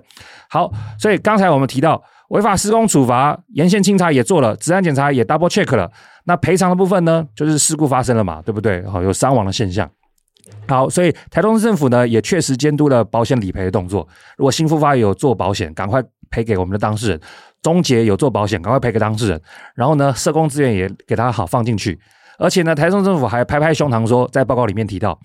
[0.51, 0.69] 好，
[0.99, 5.89] 所以刚才我们提到违法施工处罚，沿线清查也做了，治安检查也 double check 了。
[6.25, 8.85] 那赔偿的部分呢，就是事故发生了嘛，对不对？
[8.89, 9.89] 好，有伤亡的现象。
[10.67, 14.09] 好，所以台中市政府呢也确实监督了保险理赔的动作。
[14.37, 17.19] 如果新复发有做保险，赶快赔给我们的当事人；
[17.63, 19.41] 中捷有做保险，赶快赔给当事人。
[19.77, 21.97] 然后呢，社工资源也给他好放进去。
[22.37, 25.17] 而且呢，台中政府还拍拍胸膛说，在报告里面提到。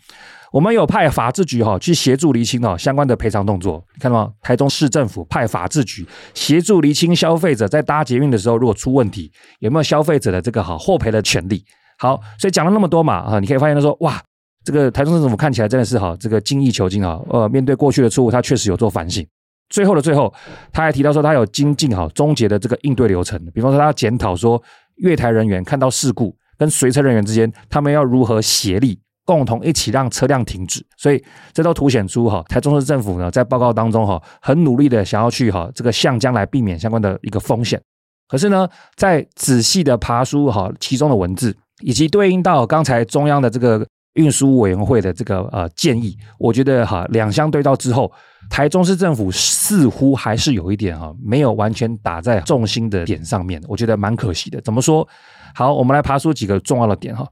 [0.51, 4.33] 我们有派法制局哈去协助厘清哦相关的赔偿动作，看到吗？
[4.41, 11.63] 台中市政府派法制局协助厘清消费者在搭捷运的时候如果出问题，有没有消费者的这个好获赔的权利？
[11.97, 14.21] 好，所以讲了那么多嘛啊，你可以发现他说哇，
[14.63, 19.25] 这个台中市政府看起来真的是哈这个精益求精啊，呃，面对过去的错误，他确实有做反省。
[19.69, 20.33] 最后的最后，
[20.71, 24.59] 他还提到说他有精进好终结的这个应对流程，比方说他要检讨说
[24.95, 28.99] 月台人员看到事故跟随车人员之间，他们要如何协力。
[29.29, 31.23] 共同一起让车辆停止，所以
[31.53, 37.79] 这都凸显出哈台中市政府呢在报告当中哈很努力的想要去哈这个向将来避免相关的一个风险。
[38.27, 48.11] 可是呢，在仔细的爬梳哈其中的文字，以及对应到刚才中央的这个运输委员会的这个呃建议，我觉得哈两相对照之后，
[48.49, 54.59] 台中市政府似乎还是有一点哈没有完全打在重心的点上面，我觉得蛮可惜的。
[54.61, 55.07] 怎么说？
[55.53, 57.27] 好，我们来爬梳几个重要的点哈。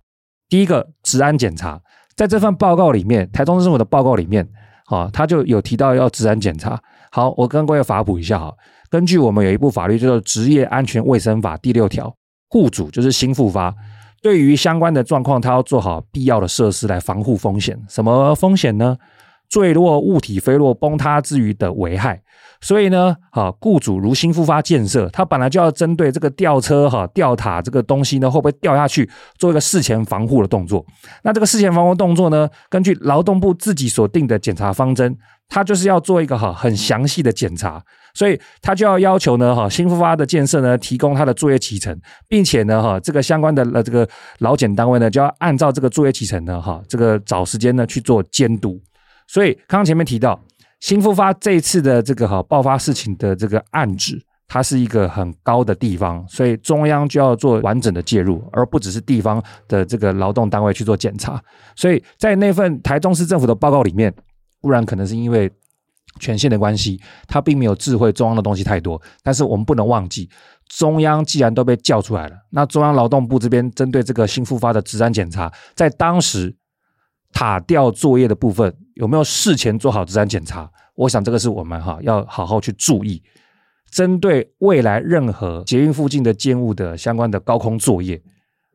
[0.49, 1.77] 第一个，治安检查，
[2.17, 4.45] 在这份报告里面，台中市政府的报告里面，
[4.87, 6.77] 啊，他就有提到要治安检查。
[7.11, 8.51] 好，我跟各位法普一下哈。
[8.89, 12.11] 根据我们有一部法律叫做《职业安全卫生法》第六条，
[12.49, 13.71] 户主就是新复发，
[14.23, 17.79] 对于相关的状况，他要做好必要的设施来防护风险。
[17.87, 18.97] 什么风险呢？
[19.47, 22.21] 坠落、物体飞落、崩塌之余的危害。
[22.59, 30.83] 所以呢，哈，雇主如新复发建设，他本来就要针对这个吊车、哈吊塔这个东西呢，会不会掉下去，做一个事前防护的动作。
[31.23, 35.15] 那这个事前防护动作呢，根据劳动部自己所定的检查方针，
[35.47, 37.81] 他就是要做一个哈很详细的检查。
[38.15, 41.95] 所以他就要要求呢，哈新复发的建设呢，提供他的作业启程，
[42.27, 44.07] 并且呢，哈这个相关的呃这个
[44.39, 48.81] 劳检单位呢，就要按照这个作业启程呢，哈这个找时间呢去做监督。
[49.27, 50.39] 所以刚刚前面提到。
[50.79, 61.43] 新复发这一次的这个哈爆发事情的这个案子，它是一个很高的地方，所以中央就要做完整的介入，而不只是地方的这个劳动单位去做检查。
[61.75, 64.13] 所以在那份台中市政府的报告里面，
[64.61, 65.51] 不然可能是因为
[66.19, 69.01] 权限的关系，他并没有智慧中央的东西太多。
[69.23, 70.29] 但是我们不能忘记，
[70.67, 76.55] 中央既然都被叫出来了，那中央劳动部这边针对这个新复发的治安检查，在当时。
[77.37, 80.67] 塔吊作业的部分有没有事前做好治安检查？
[80.95, 83.21] 我想这个是我们哈要好好去注意。
[83.91, 88.19] 针对未来任何捷运附近的建物的相关的高空作业，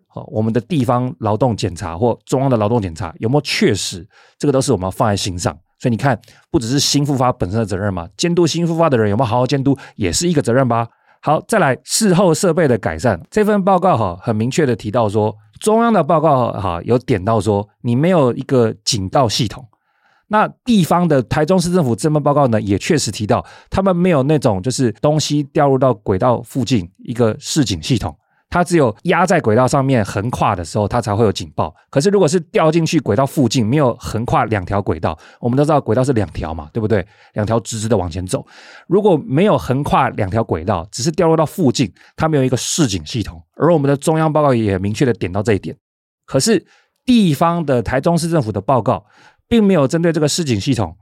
[0.06, 4.06] 好，我们的地方劳动检查或中央的劳动检查有没有确实？
[4.38, 5.52] 这个都是我们要放在心上。
[5.80, 6.16] 所以你看，
[6.48, 10.86] 不只是新复发本身的责任嘛，监督新复发的人有没有好好监督，也是一个责任吧。
[11.20, 15.36] 好，再来事后设备的改善，这份报告哈很明确的提到说。
[15.62, 19.64] 中央的报告哈有点到说，你没有一个警报系统，
[20.26, 28.12] 那地方的台中市政府这份报告呢，也确实提到他们没有那种就是东西掉入到轨道附近一个示警系统，
[28.52, 31.74] 它只有压在轨道上面横跨的时候，它才会有警报。
[31.88, 37.04] 可是如果是掉进去轨道附近，没有横跨两条轨道，我们都知道轨道是两条嘛，对不对？
[37.32, 38.46] 两条直直的往前走。
[38.86, 43.42] 如果没有横跨两条轨道，只是掉落到附近，它没有一个示警系统。
[43.56, 45.74] 而我们的中央报告也明确的点到这一点。
[46.26, 46.62] 可是
[47.06, 49.06] 地方的台中市政府的报告，
[49.48, 50.94] 并没有针对这个示警系统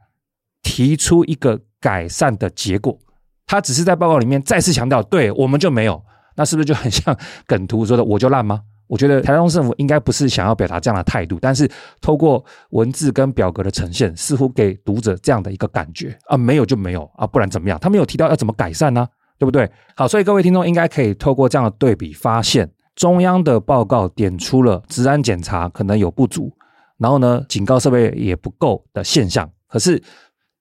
[0.62, 2.96] 提出一个改善的结果。
[3.44, 6.00] 他只是在报告里面再次强调，对我们就没有。
[6.40, 7.14] 那是不是就很像
[7.46, 8.62] 梗图说的“我就烂”吗？
[8.88, 11.70] 我觉得台中政府应该不是想要表达这样的态度，但是
[12.00, 17.78] 透过文字跟表格的呈现，似乎给读者这样的一个感觉啊，没有就没有啊，不然怎么样？
[17.78, 19.06] 他没有提到要怎么改善呢？
[19.38, 19.70] 对不对？
[19.94, 26.50] 好，所以各位听众应该可以透过这样的对比，发现中央的报告点出了治安检查可能有不足，
[26.96, 30.02] 然后呢，警告设备也不够的现象，可是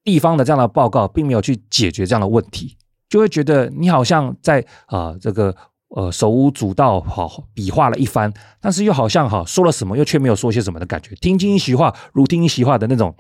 [0.04, 2.76] 地方的这样的报告并没有去解决这样的问题。
[3.10, 5.56] 就会觉得你好像在啊、这个
[5.96, 8.32] 呃手舞足蹈，好比划了一番，
[8.62, 13.14] 但是又好像哈说了什么，又却没有说些什么的感觉，听君一席话，如听一席话的那种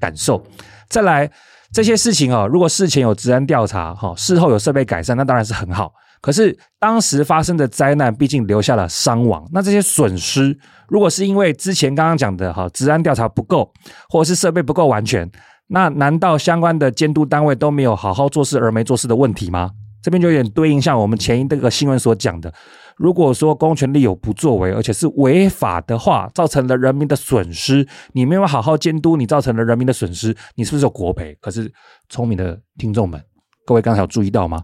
[0.00, 0.42] 感受。
[0.88, 1.30] 再来
[1.72, 5.92] 这些事情啊，如果事前有治安调查哈，事后有设备改善，那当然是很好。
[6.20, 10.58] 可是当时发生的灾难，毕竟留下了伤亡，那这些损失，
[10.88, 13.70] 如果是因为之前刚刚讲的哈治安调查不够，
[14.08, 15.30] 或者是设备不够完全。
[15.66, 19.70] 那难道相关的监督单位都没有好好做事而没做事的问题吗？
[20.04, 22.52] 这边就有点对应像我们前一这个新闻所讲的，
[22.98, 31.34] 如果说公权力有不作为，而且是违法的话，造成了人民的损失，你没有好好监督，你造成了人民的损失，你是不是有国赔？
[31.40, 31.72] 可是
[32.10, 33.18] 聪明的听众们，
[33.64, 34.62] 各位刚才有注意到吗？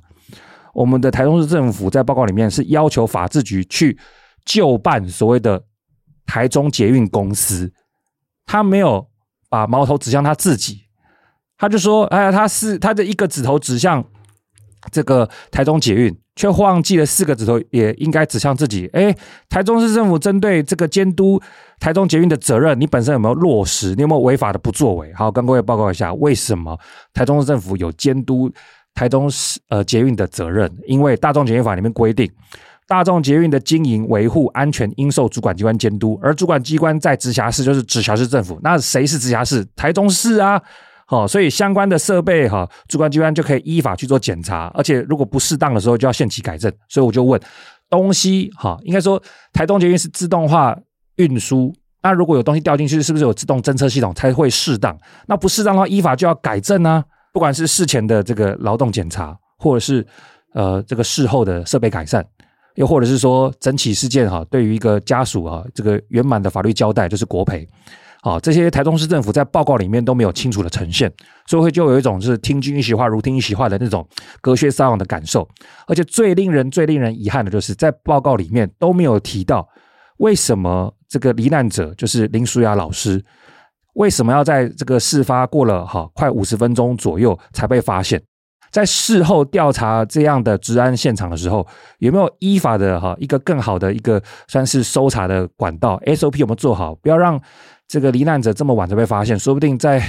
[0.74, 3.99] 我们的台中市政府在报告里面是要求法制局去
[4.45, 5.64] 就办所谓的
[6.26, 7.72] 台中捷运公司，
[8.45, 9.09] 他没有
[9.49, 10.82] 把矛头指向他自己。
[11.57, 14.05] 他就说：“哎，他是他的一个指头指向
[14.91, 18.89] 这个台中捷运，却忘记了四个指头也应该指向自己。
[18.93, 19.14] 哎，
[19.49, 21.41] 台中市政府针对这个监督
[21.78, 23.95] 台中捷运的责任，你本身有没有落实？
[23.95, 25.12] 你有没有违法的不作为？
[25.14, 26.78] 好，跟各位报告一下，为什么
[27.12, 28.51] 台中市政府有监督
[28.95, 30.70] 台中市呃捷运的责任？
[30.87, 32.31] 因为大众捷运法里面规定，
[32.89, 38.59] 大众捷运的经营维护安全应受主管机关监督，而主管机关在直辖市就是直辖市政府。
[38.62, 39.66] 那谁是直辖市？
[39.76, 40.61] 台中市啊。”
[41.11, 46.73] 哦，所以相关的设备哈，主管机关就可以依法去做检查，而且如果不适当的时候，就要限期改正。
[46.89, 47.41] 所以我就问，
[47.89, 49.21] 东西哈，应该说
[49.53, 50.79] 台东捷运是自动化
[51.17, 54.97] 运输，那如果有东西掉进去，是不是有自动侦测系统才会适当？
[55.27, 57.05] 那不适当的话，依法就要改正呢？
[57.33, 60.07] 不管是事前的这个劳动检查，或者是
[60.55, 62.25] 呃这个事后的设备改善，
[62.77, 67.67] 又或者是说整起事件哈，对于一个家属啊，这个圆满的法律交代就是国赔。
[68.23, 71.11] 好，这些台中市政府在报告里面都没有清楚的呈现，
[71.47, 74.07] 所以会就有一种就是听君一席话，如听一席话的那种
[74.43, 75.49] 隔靴搔痒的感受。
[75.87, 79.66] 而且最令人最令人遗憾的就是，在报告里面都没有提到
[80.18, 83.25] 为什么这个罹难者就是林淑雅老师，
[83.95, 88.23] 为什么要在这个事发过了哈快五十分钟左右才被发现，
[88.71, 91.66] 在事后调查这样的治安现场的时候，
[92.01, 97.41] 有没有依法的哈一个更好的一个算是搜查的管道 SOP 有没有做好，不要让。
[97.91, 100.01] 这个罹难者这么晚才被发现，说不定在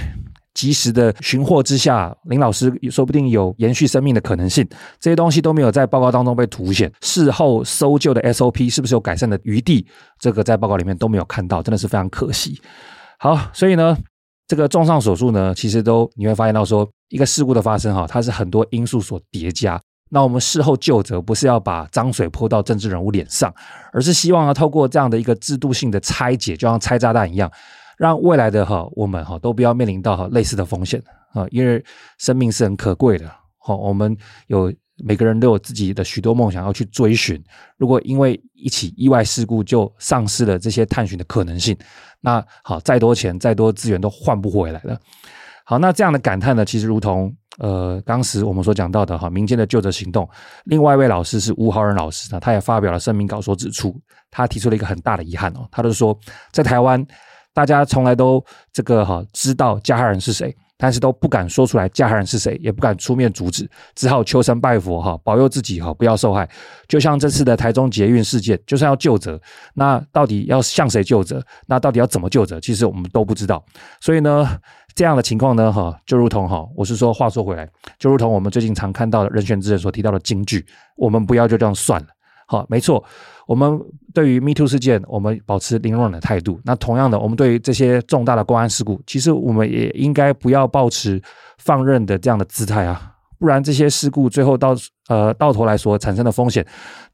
[0.53, 4.63] 及时的寻获之下，林老师说不定有延续生命的可能性。
[4.99, 9.83] 这些东西都没有在报告当中被凸显，事后搜救的 SOP 是不是有改善的余地？
[10.19, 12.61] 这个在报告里面都没有看到，真的是非常可惜。
[13.17, 13.97] 好，所以呢，
[14.47, 19.81] 这个综上所述呢，其实都你会发现到说，一个事故的发生哈，它是很多因素所叠加。
[20.13, 23.49] 那我们事后救责，不是要把脏水泼到政治人物脸上，
[23.93, 27.49] 而是希望呢，透过这样的一个制度性的拆解，就像拆炸弹一样，
[27.97, 31.01] 让未来的哈我们哈都不要面临到哈类似的风险
[31.33, 31.81] 啊，因为
[32.17, 33.31] 生命是很可贵的。
[33.57, 34.13] 好，我们
[34.47, 37.41] 有每个人都有自己的许多梦想要去追寻，
[37.77, 41.73] 如果因为一起意外事故就丧失了这些探寻的可能性，
[42.19, 44.99] 那好，再多钱再多资源都换不回来了。
[45.63, 47.33] 好，那这样的感叹呢，其实如同。
[47.59, 50.27] 呃，当时我们所讲到的哈，民间的救责行动，
[50.65, 53.95] 另外一位老师是吴豪仁老师呢，他也发表了声明稿，所指出，
[54.29, 56.17] 他提出了一个很大的遗憾哦，他就说，
[56.51, 57.05] 在台湾，
[57.53, 60.55] 大家从来都这个哈知道加害人是谁。
[60.83, 66.49] 但是都不敢说出来加害人是谁，也不敢出面阻止，只好求神拜佛哈，保佑自己哈，不要受害。
[66.87, 69.39] 就像这次的台中捷运事件，就算要救责，
[69.75, 71.39] 那到底要向谁救责？
[71.67, 72.59] 那到底要怎么救责？
[72.59, 73.63] 其实我们都不知道。
[73.99, 74.57] 所以呢，
[74.93, 77.67] 这样的情况呢，哈，就如同哈，我是说，话说回来，
[77.97, 80.65] 就如同我们最近常看到的人选之人所提到的金句，
[80.95, 82.07] 我们不要就这样算了。
[82.47, 83.03] 好，没错。
[83.47, 83.79] 我们
[84.13, 86.59] 对于 Me Too 事件，我们保持零容忍的态度。
[86.63, 91.21] 那同样的，我们对于这些重大的公安事故，其实我们也应该不要抱持
[91.57, 93.13] 放任的这样的姿态啊！
[93.39, 94.75] 不然这些事故最后到
[95.07, 96.65] 呃到头来所产生的风险，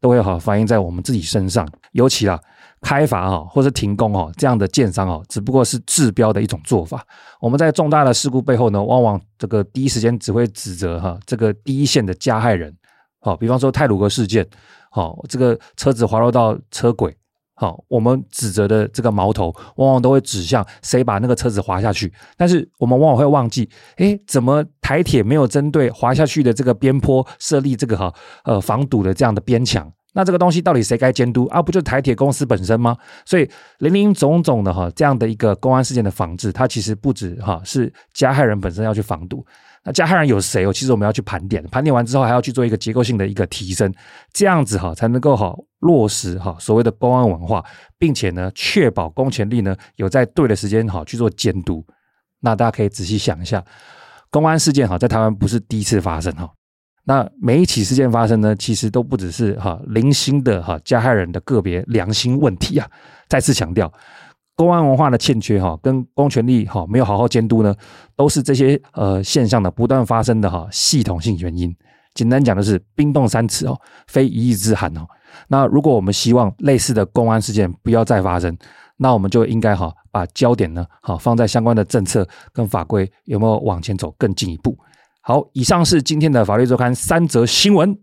[0.01, 1.67] 都会哈反映在我们自己身上。
[1.93, 2.39] 尤其啊，
[2.81, 7.05] 开罚哈或是停工哈这样的建商哦，只不过是治标的一种做法。
[7.41, 12.75] 我们在重大的事故背后呢，往往这个第一时间只会指责哈这个第一线的加害人。
[13.19, 14.47] 好，比方说泰鲁阁事件，
[14.91, 17.15] 好，这个车子滑落到车轨。
[17.59, 22.13] 好，我们指责的这个矛头，往往都会指向谁把那个车子滑下去。
[22.37, 28.13] 但是我们往往会忘记，诶，怎么台铁没有针对滑下去的这个边坡设立这个哈
[28.43, 29.91] 呃防堵的这样的边墙？
[30.17, 31.61] 那这个东西到底谁该监督啊？
[31.61, 32.97] 不就是台铁公司本身吗？
[33.23, 33.47] 所以
[33.77, 39.45] 林林总总的哈这样的一个公安事件的防治，它其实不止哈是加害人本身要去防堵。
[39.83, 40.73] 那加害人有谁哦？
[40.73, 43.93] 其实我们要去盘点，盘点完之后还要去做一个结构性的一个提升，
[44.33, 47.63] 这样子哈才能够好落实哈所谓的公安文化，
[47.99, 51.85] 并且呢确保公权力呢有在对的时间哈去做监督。
[52.39, 53.63] 那大家可以仔细想一下，
[54.31, 56.49] 公安事件哈在台湾不是第一次发生哈，
[57.07, 62.85] 那每一起事件发生呢，其实都不只是哈零星的哈加害人的个别良心问题啊。
[63.29, 63.89] 再次强调。
[64.57, 67.75] 公安文化的欠缺哈，跟公权力哈没有好好监督呢，
[68.15, 71.73] 都是这些呃现象的不断发生的哈系统性原因。
[72.15, 75.05] 简单讲的是冰冻三尺哦，非一日之寒哦。
[75.47, 78.57] 那如果我们希望类似的公安事件不要再发生，
[78.97, 84.75] 那我们就应该哈把焦点呢好放在相关的政策跟法规有没有往前走更进一步。
[85.27, 87.97] 好，以上是今天的法律周刊三则新闻。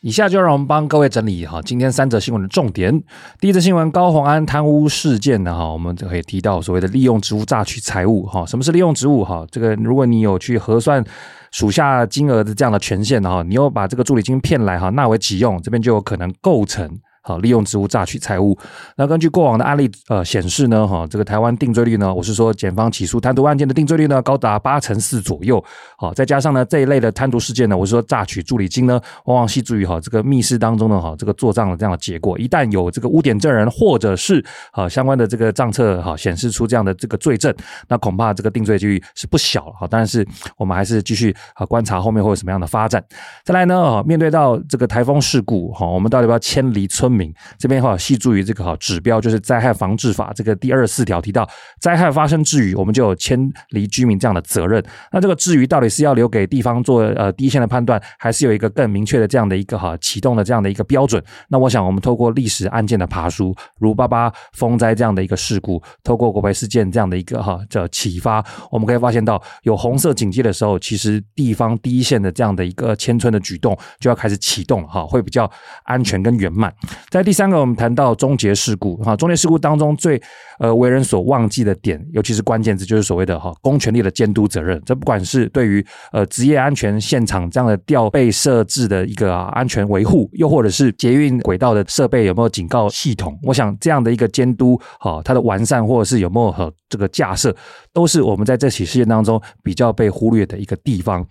[0.00, 3.02] 以下就让我们帮各位整理哈，今天三则新闻的重点。
[3.40, 8.46] 第一则新闻，高虹安贪污事件呢哈，我们就可以提到所谓的利用职务诈取财物哈。
[8.46, 9.44] 什么是利用职务哈？
[9.50, 11.04] 这个如果你有去核算
[11.50, 16.88] 属下金额的这样的权限哈，你又把这个助理金骗来哈，纳为己用，这边就有可能构成。
[17.26, 18.56] 好，利用职务诈取财物。
[18.96, 25.64] 那根据过往的案例，呃，显示呢，哈，这个台湾定罪率呢，我是说，检方起诉贪渎案件的定罪率呢，高达八成四左右。
[25.96, 32.38] 好，再加上呢，这一类的贪渎事件呢，我是说，诈取助理金呢，往往系诸于哈这个密室当中的哈这个做账的这样的结果。
[32.38, 37.54] 一旦有这个污点证人，或者是啊相关的这个账册哈显示出这样的这个罪证，
[37.88, 39.72] 那恐怕这个定罪几率是不小了。
[39.80, 40.26] 好，但是
[40.58, 43.02] 我们还是继续啊观察后面会有什么样的发展。
[43.44, 51.48] 再来呢，啊，面对到这个台风事故，哈，我们到底要不要迁离村民这边哈，系诸于这个哈指标，就是灾害防治法这个第二十四条提到，
[51.80, 53.38] 灾害发生之余，我们就有迁
[53.70, 54.84] 离居民这样的责任。
[55.12, 61.22] 那这个至于到底是要留给地方做呃第一线的判断，还是有一个更明确的这样的一个哈启动的这样的一个标准？
[61.48, 75.50] 那我想，我们透过历史案件的爬梳，如八八风灾这样的一个事故，透过国赔事件这样的一个哈叫启发，我们可以发现到，有红色警戒的时候，其实地方第一线的这样的一个迁村的举动就要开始启动了哈，会比较
[75.84, 76.74] 安全跟圆满。
[77.10, 77.44] 在第三。
[77.48, 80.20] 个，我们谈到终结事故哈，终结事故当中最
[80.58, 84.82] 呃为人所忘记的点，尤其是关键字，就是所谓的哈公权力的监督责任。
[84.84, 97.54] 这不管是对于呃职业安全现场这样的吊备设置的一个安全维护，又或者是捷运轨道的设备有没有警告系统，我想这样的一个监督哈，它的完善或者是有没有和这个架设，
[97.92, 101.24] 都是我们在这起事件当中比较被忽略的一个地方。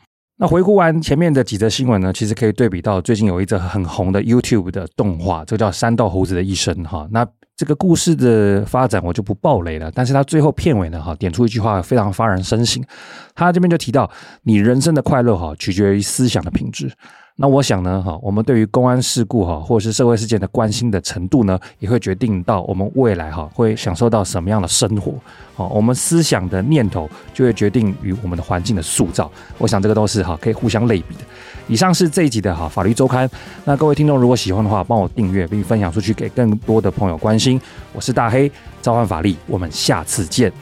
[0.43, 7.07] 那回顾完前面的几则新闻呢，其实可以对比到最近有一则很红的 YouTube 的动画，这个叫《山道猴子的一生》哈。
[7.11, 7.25] 那
[7.55, 12.83] 这个故事的发展我就不爆雷了，但是他最后片尾呢哈，点出一句话非常发人深省，
[13.33, 16.91] 他这边就提到，你人生的快乐哈，取决于思想的品质。
[17.35, 25.15] 那我想呢，哈，我们对于公安事故哈，或者是社会事件的关心的程度呢，也会决定到我们未来哈会享受到什么样的生活。
[25.55, 29.31] 好，我们思想的念头就会决定于我们的环境的塑造。
[29.57, 31.21] 我想这个都是哈可以互相类比的。
[31.67, 33.27] 以上是这一集的哈法律周刊。
[33.65, 37.59] 那各位听众如果喜欢的话，帮我订阅并分享出去给更多的朋友关心。
[37.93, 40.53] 我是大黑，召唤法力，我们下次见。